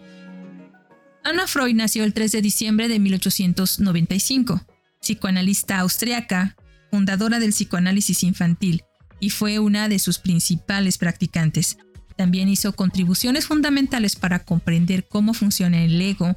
Anna 1.23 1.47
Freud 1.47 1.73
nació 1.73 2.03
el 2.03 2.13
3 2.13 2.29
de 2.29 2.41
diciembre 2.41 2.89
de 2.89 2.99
1895, 2.99 4.65
psicoanalista 4.99 5.79
austriaca, 5.79 6.57
fundadora 6.91 7.39
del 7.39 7.51
psicoanálisis 7.51 8.23
infantil, 8.23 8.83
y 9.21 9.29
fue 9.29 9.59
una 9.59 9.87
de 9.87 9.97
sus 9.99 10.17
principales 10.17 10.97
practicantes. 10.97 11.77
También 12.17 12.49
hizo 12.49 12.73
contribuciones 12.73 13.45
fundamentales 13.45 14.17
para 14.17 14.39
comprender 14.39 15.07
cómo 15.07 15.33
funciona 15.33 15.85
el 15.85 16.01
ego, 16.01 16.35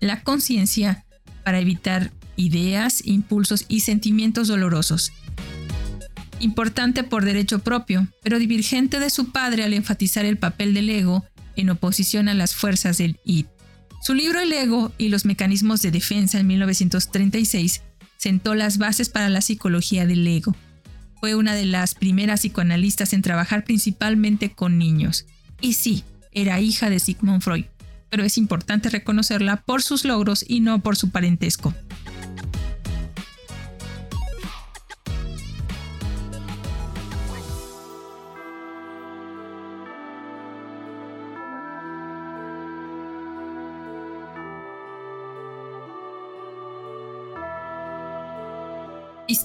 la 0.00 0.22
conciencia, 0.22 1.04
para 1.44 1.60
evitar 1.60 2.10
ideas, 2.36 3.02
impulsos 3.04 3.66
y 3.68 3.80
sentimientos 3.80 4.48
dolorosos. 4.48 5.12
Importante 6.42 7.04
por 7.04 7.24
derecho 7.24 7.60
propio, 7.60 8.08
pero 8.20 8.40
divergente 8.40 8.98
de 8.98 9.10
su 9.10 9.30
padre 9.30 9.62
al 9.62 9.74
enfatizar 9.74 10.24
el 10.24 10.38
papel 10.38 10.74
del 10.74 10.90
ego 10.90 11.24
en 11.54 11.70
oposición 11.70 12.28
a 12.28 12.34
las 12.34 12.56
fuerzas 12.56 12.98
del 12.98 13.20
id. 13.24 13.46
Su 14.02 14.12
libro 14.12 14.40
El 14.40 14.52
ego 14.52 14.90
y 14.98 15.08
los 15.08 15.24
mecanismos 15.24 15.82
de 15.82 15.92
defensa 15.92 16.40
en 16.40 16.48
1936 16.48 17.82
sentó 18.16 18.56
las 18.56 18.78
bases 18.78 19.08
para 19.08 19.28
la 19.28 19.40
psicología 19.40 20.04
del 20.04 20.26
ego. 20.26 20.56
Fue 21.20 21.36
una 21.36 21.54
de 21.54 21.64
las 21.64 21.94
primeras 21.94 22.40
psicoanalistas 22.40 23.12
en 23.12 23.22
trabajar 23.22 23.62
principalmente 23.62 24.50
con 24.50 24.78
niños. 24.78 25.26
Y 25.60 25.74
sí, 25.74 26.02
era 26.32 26.60
hija 26.60 26.90
de 26.90 26.98
Sigmund 26.98 27.42
Freud, 27.42 27.66
pero 28.10 28.24
es 28.24 28.36
importante 28.36 28.90
reconocerla 28.90 29.58
por 29.58 29.80
sus 29.80 30.04
logros 30.04 30.44
y 30.48 30.58
no 30.58 30.82
por 30.82 30.96
su 30.96 31.10
parentesco. 31.10 31.72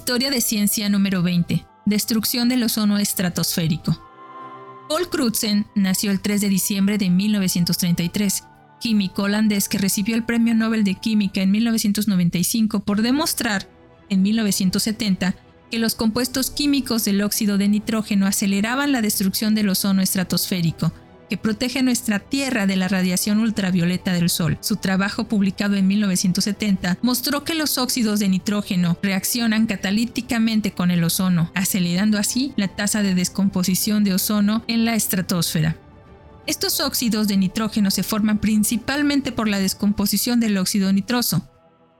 Historia 0.07 0.31
de 0.31 0.39
ciencia 0.39 0.87
número 0.87 1.21
20. 1.21 1.65
Destrucción 1.85 2.47
del 2.47 2.63
ozono 2.63 2.97
estratosférico. 2.97 4.01
Paul 4.87 5.09
Crutzen 5.09 5.65
nació 5.75 6.11
el 6.11 6.21
3 6.21 6.39
de 6.39 6.47
diciembre 6.47 6.97
de 6.97 7.09
1933, 7.09 8.45
químico 8.79 9.23
holandés 9.23 9.67
que 9.67 9.77
recibió 9.77 10.15
el 10.15 10.23
Premio 10.23 10.55
Nobel 10.55 10.85
de 10.85 10.93
Química 10.93 11.41
en 11.41 11.51
1995 11.51 12.85
por 12.85 13.01
demostrar, 13.01 13.67
en 14.07 14.21
1970, 14.21 15.35
que 15.69 15.77
los 15.77 15.93
compuestos 15.93 16.51
químicos 16.51 17.03
del 17.03 17.21
óxido 17.21 17.57
de 17.57 17.67
nitrógeno 17.67 18.27
aceleraban 18.27 18.93
la 18.93 19.01
destrucción 19.01 19.55
del 19.55 19.67
ozono 19.67 20.01
estratosférico, 20.01 20.93
que 21.29 21.37
protege 21.37 21.83
nuestra 21.83 22.19
Tierra 22.19 22.67
de 22.67 22.75
la 22.75 22.87
radiación 22.87 23.39
ultravioleta 23.39 24.13
del 24.13 24.29
Sol. 24.29 24.57
Su 24.61 24.77
trabajo 24.77 25.27
publicado 25.27 25.75
en 25.75 25.87
1970 25.87 26.97
mostró 27.01 27.43
que 27.43 27.55
los 27.55 27.77
óxidos 27.77 28.19
de 28.19 28.29
nitrógeno 28.29 28.97
reaccionan 29.01 29.67
catalíticamente 29.67 30.71
con 30.71 30.91
el 30.91 31.03
ozono, 31.03 31.51
acelerando 31.53 32.17
así 32.17 32.53
la 32.55 32.67
tasa 32.67 33.01
de 33.01 33.15
descomposición 33.15 34.03
de 34.03 34.13
ozono 34.13 34.63
en 34.67 34.85
la 34.85 34.95
estratosfera. 34.95 35.77
Estos 36.45 36.79
óxidos 36.79 37.27
de 37.27 37.35
nitrógeno 37.35 37.91
se 37.91 38.03
forman 38.03 38.39
principalmente 38.39 39.33
por 39.33 39.49
la 39.49 39.59
descomposición 39.59 40.39
del 40.39 40.57
óxido 40.57 40.93
nitroso, 40.93 41.49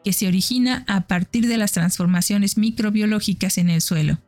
que 0.06 0.14
se 0.14 0.28
origina 0.28 0.86
a 0.88 1.02
partir 1.02 1.48
de 1.48 1.58
las 1.58 1.74
transformaciones 1.74 2.58
microbiológicas 2.58 3.58
en 3.58 3.70
el 3.70 3.82
suelo. 3.82 4.20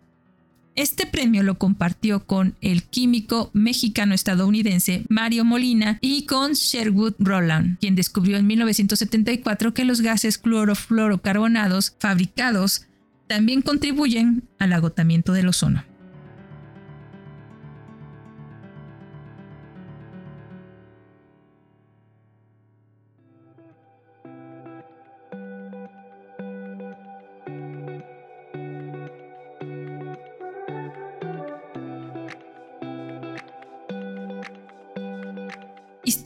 Este 0.75 1.05
premio 1.05 1.43
lo 1.43 1.57
compartió 1.57 2.25
con 2.25 2.55
el 2.61 2.83
químico 2.83 3.49
mexicano-estadounidense 3.53 5.03
Mario 5.09 5.43
Molina 5.43 5.97
y 6.01 6.25
con 6.25 6.53
Sherwood 6.53 7.15
Rowland, 7.19 7.79
quien 7.79 7.95
descubrió 7.95 8.37
en 8.37 8.47
1974 8.47 9.73
que 9.73 9.85
los 9.85 10.01
gases 10.01 10.37
clorofluorocarbonados 10.37 11.95
fabricados 11.99 12.85
también 13.27 13.61
contribuyen 13.61 14.43
al 14.57 14.73
agotamiento 14.73 15.33
del 15.33 15.49
ozono. 15.49 15.88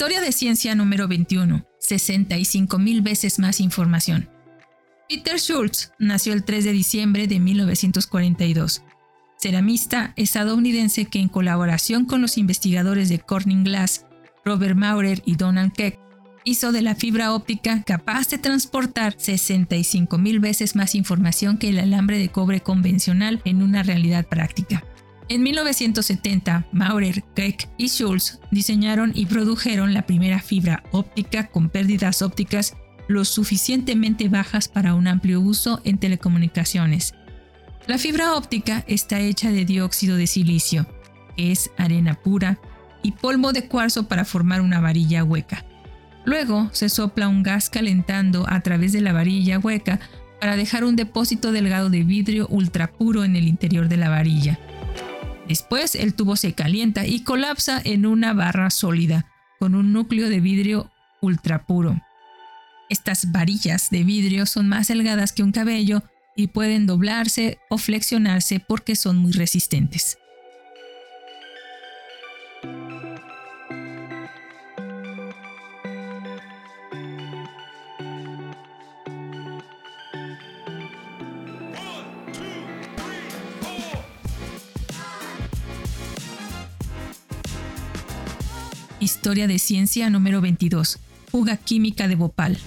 Historia 0.03 0.19
de 0.19 0.33
ciencia 0.33 0.75
número 0.75 1.07
21. 1.07 1.65
65 1.79 2.77
mil 2.77 3.01
veces 3.01 3.39
más 3.39 3.61
información. 3.61 4.29
Peter 5.07 5.39
Schultz 5.39 5.93
nació 5.97 6.33
el 6.33 6.43
3 6.43 6.65
de 6.65 6.73
diciembre 6.73 7.25
de 7.25 7.39
1942. 7.39 8.83
Ceramista 9.41 10.11
estadounidense 10.17 11.05
que 11.05 11.19
en 11.19 11.29
colaboración 11.29 12.03
con 12.03 12.21
los 12.21 12.37
investigadores 12.37 13.07
de 13.07 13.19
Corning 13.19 13.63
Glass, 13.63 14.05
Robert 14.43 14.75
Maurer 14.75 15.21
y 15.25 15.37
Donald 15.37 15.71
Keck, 15.71 15.97
hizo 16.43 16.73
de 16.73 16.81
la 16.81 16.95
fibra 16.95 17.33
óptica 17.33 17.81
capaz 17.83 18.27
de 18.27 18.39
transportar 18.39 19.15
65 19.17 20.17
mil 20.17 20.41
veces 20.41 20.75
más 20.75 20.95
información 20.95 21.57
que 21.57 21.69
el 21.69 21.79
alambre 21.79 22.17
de 22.17 22.27
cobre 22.27 22.59
convencional 22.59 23.41
en 23.45 23.63
una 23.63 23.83
realidad 23.83 24.27
práctica. 24.27 24.83
En 25.29 25.41
1970, 25.41 26.67
Maurer, 26.71 27.23
Keck 27.35 27.69
y 27.77 27.87
Schultz 27.87 28.39
diseñaron 28.51 29.11
y 29.15 29.25
produjeron 29.25 29.93
la 29.93 30.05
primera 30.05 30.39
fibra 30.39 30.83
óptica 30.91 31.47
con 31.47 31.69
pérdidas 31.69 32.21
ópticas 32.21 32.75
lo 33.07 33.25
suficientemente 33.25 34.29
bajas 34.29 34.67
para 34.67 34.95
un 34.95 35.07
amplio 35.07 35.39
uso 35.39 35.81
en 35.83 35.97
telecomunicaciones. 35.97 37.13
La 37.87 37.97
fibra 37.97 38.33
óptica 38.35 38.83
está 38.87 39.19
hecha 39.19 39.51
de 39.51 39.65
dióxido 39.65 40.15
de 40.17 40.27
silicio, 40.27 40.87
que 41.35 41.51
es 41.51 41.69
arena 41.77 42.15
pura, 42.15 42.59
y 43.01 43.11
polvo 43.11 43.51
de 43.51 43.67
cuarzo 43.67 44.07
para 44.07 44.23
formar 44.23 44.61
una 44.61 44.79
varilla 44.79 45.23
hueca. 45.23 45.65
Luego 46.25 46.69
se 46.71 46.87
sopla 46.87 47.27
un 47.27 47.43
gas 47.43 47.69
calentando 47.69 48.45
a 48.47 48.61
través 48.61 48.93
de 48.93 49.01
la 49.01 49.11
varilla 49.11 49.59
hueca 49.59 49.99
para 50.39 50.55
dejar 50.55 50.85
un 50.85 50.95
depósito 50.95 51.51
delgado 51.51 51.89
de 51.89 52.03
vidrio 52.03 52.47
ultrapuro 52.47 53.25
en 53.25 53.35
el 53.35 53.47
interior 53.47 53.89
de 53.89 53.97
la 53.97 54.09
varilla. 54.09 54.57
Después 55.53 55.93
el 55.93 56.15
tubo 56.15 56.35
se 56.35 56.53
calienta 56.53 57.05
y 57.05 57.19
colapsa 57.19 57.79
en 57.85 58.07
una 58.07 58.33
barra 58.33 58.71
sólida 58.71 59.27
con 59.59 59.75
un 59.75 59.93
núcleo 59.93 60.27
de 60.27 60.39
vidrio 60.39 60.89
ultrapuro. 61.21 62.01
Estas 62.89 63.31
varillas 63.31 63.91
de 63.91 64.03
vidrio 64.03 64.47
son 64.47 64.67
más 64.67 64.87
delgadas 64.87 65.31
que 65.31 65.43
un 65.43 65.51
cabello 65.51 66.01
y 66.35 66.47
pueden 66.47 66.87
doblarse 66.87 67.59
o 67.69 67.77
flexionarse 67.77 68.61
porque 68.67 68.95
son 68.95 69.17
muy 69.17 69.31
resistentes. 69.31 70.17
Historia 89.03 89.47
de 89.47 89.59
Ciencia 89.59 90.09
número 90.09 90.39
22. 90.39 90.97
Fuga 91.29 91.57
química 91.57 92.07
de 92.07 92.15
Bhopal. 92.15 92.57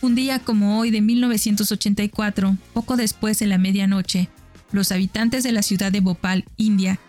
Un 0.00 0.14
día 0.14 0.38
como 0.38 0.78
hoy 0.78 0.92
de 0.92 1.00
1984, 1.00 2.56
poco 2.72 2.96
después 2.96 3.40
de 3.40 3.46
la 3.46 3.58
medianoche, 3.58 4.28
los 4.70 4.92
habitantes 4.92 5.42
de 5.42 5.50
la 5.50 5.62
ciudad 5.62 5.90
de 5.90 6.00
Bhopal, 6.00 6.44
India, 6.56 7.00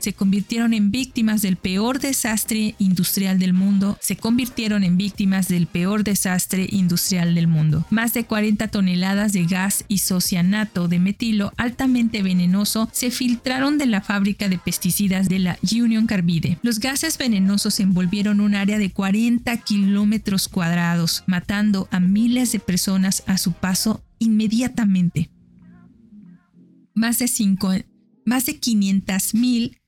se 0.00 0.12
convirtieron 0.12 0.72
en 0.72 0.90
víctimas 0.90 1.42
del 1.42 1.56
peor 1.56 2.00
desastre 2.00 2.74
industrial 2.78 3.38
del 3.38 3.52
mundo, 3.52 3.98
se 4.00 4.16
convirtieron 4.16 4.82
en 4.84 4.96
víctimas 4.96 5.48
del 5.48 5.66
peor 5.66 6.04
desastre 6.04 6.66
industrial 6.70 7.34
del 7.34 7.46
mundo. 7.46 7.86
Más 7.90 8.14
de 8.14 8.24
40 8.24 8.68
toneladas 8.68 9.32
de 9.32 9.44
gas 9.44 9.84
isocianato 9.88 10.88
de 10.88 10.98
metilo 10.98 11.52
altamente 11.56 12.22
venenoso 12.22 12.88
se 12.92 13.10
filtraron 13.10 13.78
de 13.78 13.86
la 13.86 14.00
fábrica 14.00 14.48
de 14.48 14.58
pesticidas 14.58 15.28
de 15.28 15.38
la 15.38 15.58
Union 15.70 16.06
Carbide. 16.06 16.58
Los 16.62 16.80
gases 16.80 17.18
venenosos 17.18 17.80
envolvieron 17.80 18.40
un 18.40 18.54
área 18.54 18.78
de 18.78 18.90
40 18.90 19.56
kilómetros 19.58 20.48
cuadrados, 20.48 21.24
matando 21.26 21.88
a 21.90 22.00
miles 22.00 22.52
de 22.52 22.60
personas 22.60 23.22
a 23.26 23.38
su 23.38 23.52
paso 23.52 24.02
inmediatamente. 24.18 25.30
Más 26.94 27.18
de, 27.18 27.28
cinco, 27.28 27.72
más 28.24 28.46
de 28.46 28.60
500.000 28.60 29.79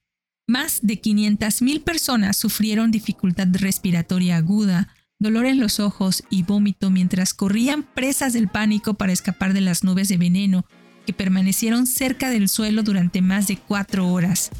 más 0.53 0.81
de 0.83 1.01
500.000 1.01 1.83
personas 1.83 2.37
sufrieron 2.37 2.91
dificultad 2.91 3.49
respiratoria 3.53 4.37
aguda, 4.37 4.95
dolor 5.19 5.47
en 5.47 5.59
los 5.59 5.81
ojos 5.81 6.25
y 6.29 6.43
vómito 6.43 6.91
mientras 6.91 7.33
corrían 7.33 7.83
presas 7.83 8.35
del 8.35 8.49
pánico 8.49 8.93
para 8.93 9.15
escapar 9.15 9.55
de 9.55 9.63
las 9.63 9.83
nubes 9.83 10.09
de 10.09 10.19
veneno 10.19 10.67
que 11.07 11.15
permanecieron 11.15 11.87
cerca 11.87 12.29
del 12.29 12.51
suelo 12.51 12.83
durante 12.83 13.23
más 13.23 13.47
de 13.47 13.57
cuatro 13.57 14.09
horas. 14.09 14.51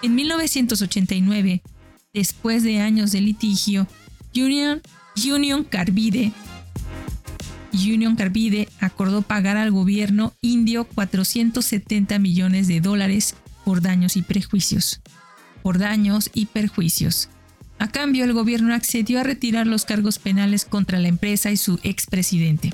En 0.00 0.14
1989, 0.14 1.62
después 2.14 2.62
de 2.62 2.78
años 2.78 3.10
de 3.10 3.20
litigio, 3.20 3.88
Union, 4.32 4.80
Union 5.16 5.66
Union 7.72 8.16
Carbide 8.16 8.68
acordó 8.78 9.22
pagar 9.22 9.56
al 9.56 9.72
gobierno 9.72 10.34
indio 10.40 10.84
470 10.84 12.20
millones 12.20 12.68
de 12.68 12.80
dólares 12.80 13.34
por 13.70 13.82
daños 13.82 14.16
y 14.16 14.22
prejuicios. 14.22 15.00
Por 15.62 15.78
daños 15.78 16.28
y 16.34 16.46
perjuicios. 16.46 17.28
A 17.78 17.86
cambio, 17.86 18.24
el 18.24 18.32
gobierno 18.32 18.74
accedió 18.74 19.20
a 19.20 19.22
retirar 19.22 19.68
los 19.68 19.84
cargos 19.84 20.18
penales 20.18 20.64
contra 20.64 20.98
la 20.98 21.06
empresa 21.06 21.52
y 21.52 21.56
su 21.56 21.78
expresidente. 21.84 22.72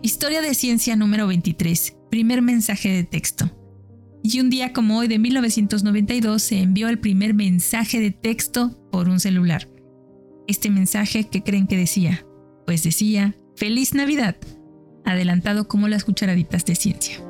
Historia 0.00 0.40
de 0.40 0.54
ciencia 0.54 0.96
número 0.96 1.26
23. 1.26 1.96
Primer 2.08 2.40
mensaje 2.40 2.88
de 2.88 3.04
texto. 3.04 3.57
Y 4.22 4.40
un 4.40 4.50
día 4.50 4.72
como 4.72 4.98
hoy 4.98 5.08
de 5.08 5.18
1992 5.18 6.42
se 6.42 6.60
envió 6.60 6.88
el 6.88 6.98
primer 6.98 7.34
mensaje 7.34 8.00
de 8.00 8.10
texto 8.10 8.76
por 8.90 9.08
un 9.08 9.20
celular. 9.20 9.68
Este 10.46 10.70
mensaje, 10.70 11.28
¿qué 11.28 11.42
creen 11.42 11.66
que 11.66 11.76
decía? 11.76 12.26
Pues 12.66 12.82
decía, 12.82 13.36
Feliz 13.56 13.94
Navidad, 13.94 14.36
adelantado 15.04 15.68
como 15.68 15.88
las 15.88 16.04
cucharaditas 16.04 16.64
de 16.64 16.74
ciencia. 16.74 17.22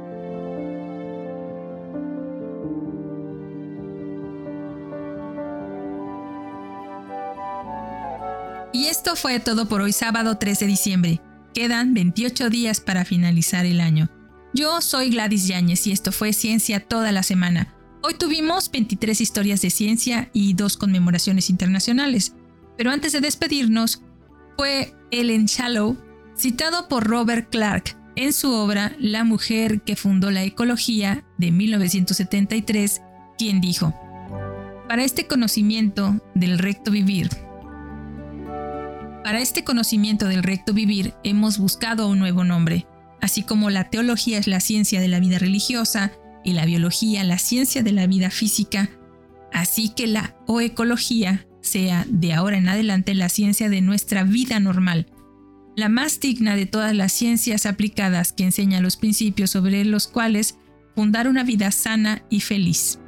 Y 8.73 8.87
esto 8.87 9.17
fue 9.17 9.41
todo 9.41 9.69
por 9.69 9.81
hoy 9.81 9.93
sábado 9.93 10.39
3 10.39 10.61
de 10.61 10.67
diciembre. 10.67 11.21
Quedan 11.55 11.95
28 11.95 12.51
días 12.51 12.81
para 12.81 13.05
finalizar 13.05 13.67
el 13.67 13.81
año. 13.81 14.11
Yo 14.55 14.81
soy 14.81 15.11
Gladys 15.11 15.47
Yáñez 15.47 15.87
y 15.87 15.93
esto 15.93 16.11
fue 16.11 16.33
Ciencia 16.33 16.81
toda 16.81 17.13
la 17.13 17.23
semana. 17.23 17.75
Hoy 18.03 18.15
tuvimos 18.15 18.71
23 18.71 19.21
historias 19.21 19.61
de 19.61 19.71
ciencia 19.71 20.31
y 20.33 20.55
dos 20.55 20.79
conmemoraciones 20.79 21.51
internacionales. 21.51 22.35
Pero 22.77 22.91
antes 22.91 23.13
de 23.13 23.21
despedirnos, 23.21 24.03
fue 24.57 24.95
Ellen 25.11 25.47
Shallow, 25.47 25.99
citado 26.37 26.89
por 26.89 27.07
Robert 27.07 27.51
Clark 27.51 27.97
en 28.17 28.33
su 28.33 28.53
obra 28.53 28.97
La 28.99 29.23
mujer 29.23 29.83
que 29.83 29.97
fundó 29.97 30.31
la 30.31 30.43
ecología 30.45 31.25
de 31.37 31.53
1973, 31.53 33.03
quien 33.37 33.61
dijo, 33.61 33.95
para 34.89 35.05
este 35.05 35.27
conocimiento 35.27 36.21
del 36.35 36.59
recto 36.59 36.91
vivir, 36.91 37.29
para 39.23 39.41
este 39.41 39.63
conocimiento 39.63 40.27
del 40.27 40.43
recto 40.43 40.73
vivir 40.73 41.13
hemos 41.23 41.59
buscado 41.59 42.09
un 42.09 42.19
nuevo 42.19 42.45
nombre, 42.45 42.87
así 43.21 43.43
como 43.43 43.71
la 43.71 43.91
teología 43.91 44.39
es 44.39 44.47
la 44.47 44.61
ciencia 44.61 45.01
de 45.01 45.09
la 45.09 45.21
vida 45.21 45.39
religiosa 45.39 46.13
y 46.45 46.53
la 46.53 46.65
biología 46.65 47.25
la 47.25 47.39
ciencia 47.39 47.83
de 47.83 47.93
la 47.93 48.07
vida 48.07 48.31
física, 48.31 48.91
así 49.53 49.91
que 49.91 50.07
la 50.07 50.37
oecología 50.47 51.47
sea 51.61 52.07
de 52.09 52.33
ahora 52.33 52.57
en 52.57 52.69
adelante 52.69 53.15
la 53.15 53.29
ciencia 53.29 53.69
de 53.69 53.81
nuestra 53.81 54.25
vida 54.25 54.61
normal, 54.61 55.07
la 55.77 55.89
más 55.89 56.21
digna 56.21 56.57
de 56.57 56.67
todas 56.67 56.95
las 56.95 57.13
ciencias 57.13 57.67
aplicadas 57.67 58.33
que 58.33 58.45
enseña 58.45 58.81
los 58.81 58.97
principios 58.97 59.51
sobre 59.51 59.85
los 59.85 60.09
cuales 60.09 60.57
fundar 60.95 61.29
una 61.29 61.45
vida 61.45 61.71
sana 61.71 62.23
y 62.31 62.41
feliz. 62.41 62.99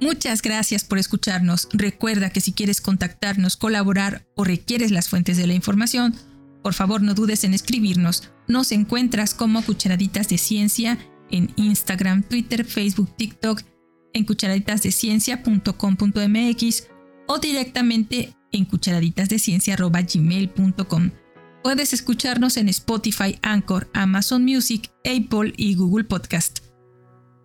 Muchas 0.00 0.42
gracias 0.42 0.84
por 0.84 0.98
escucharnos. 0.98 1.68
Recuerda 1.72 2.30
que 2.30 2.40
si 2.40 2.52
quieres 2.52 2.80
contactarnos, 2.80 3.56
colaborar 3.56 4.26
o 4.34 4.42
requieres 4.44 4.90
las 4.90 5.08
fuentes 5.08 5.36
de 5.36 5.46
la 5.46 5.54
información, 5.54 6.16
por 6.62 6.74
favor 6.74 7.00
no 7.02 7.14
dudes 7.14 7.44
en 7.44 7.54
escribirnos. 7.54 8.32
Nos 8.48 8.72
encuentras 8.72 9.34
como 9.34 9.62
Cucharaditas 9.62 10.28
de 10.28 10.38
Ciencia 10.38 10.98
en 11.30 11.52
Instagram, 11.56 12.22
Twitter, 12.22 12.64
Facebook, 12.64 13.14
TikTok, 13.16 13.62
en 14.12 14.24
cucharaditasdeciencia.com.mx 14.24 16.84
o 17.26 17.38
directamente 17.38 18.34
en 18.52 18.64
cucharaditasdeciencia.gmail.com. 18.64 21.10
Puedes 21.62 21.92
escucharnos 21.92 22.56
en 22.56 22.68
Spotify, 22.68 23.38
Anchor, 23.42 23.90
Amazon 23.94 24.44
Music, 24.44 24.92
Apple 25.04 25.52
y 25.56 25.74
Google 25.74 26.04
Podcast. 26.04 26.73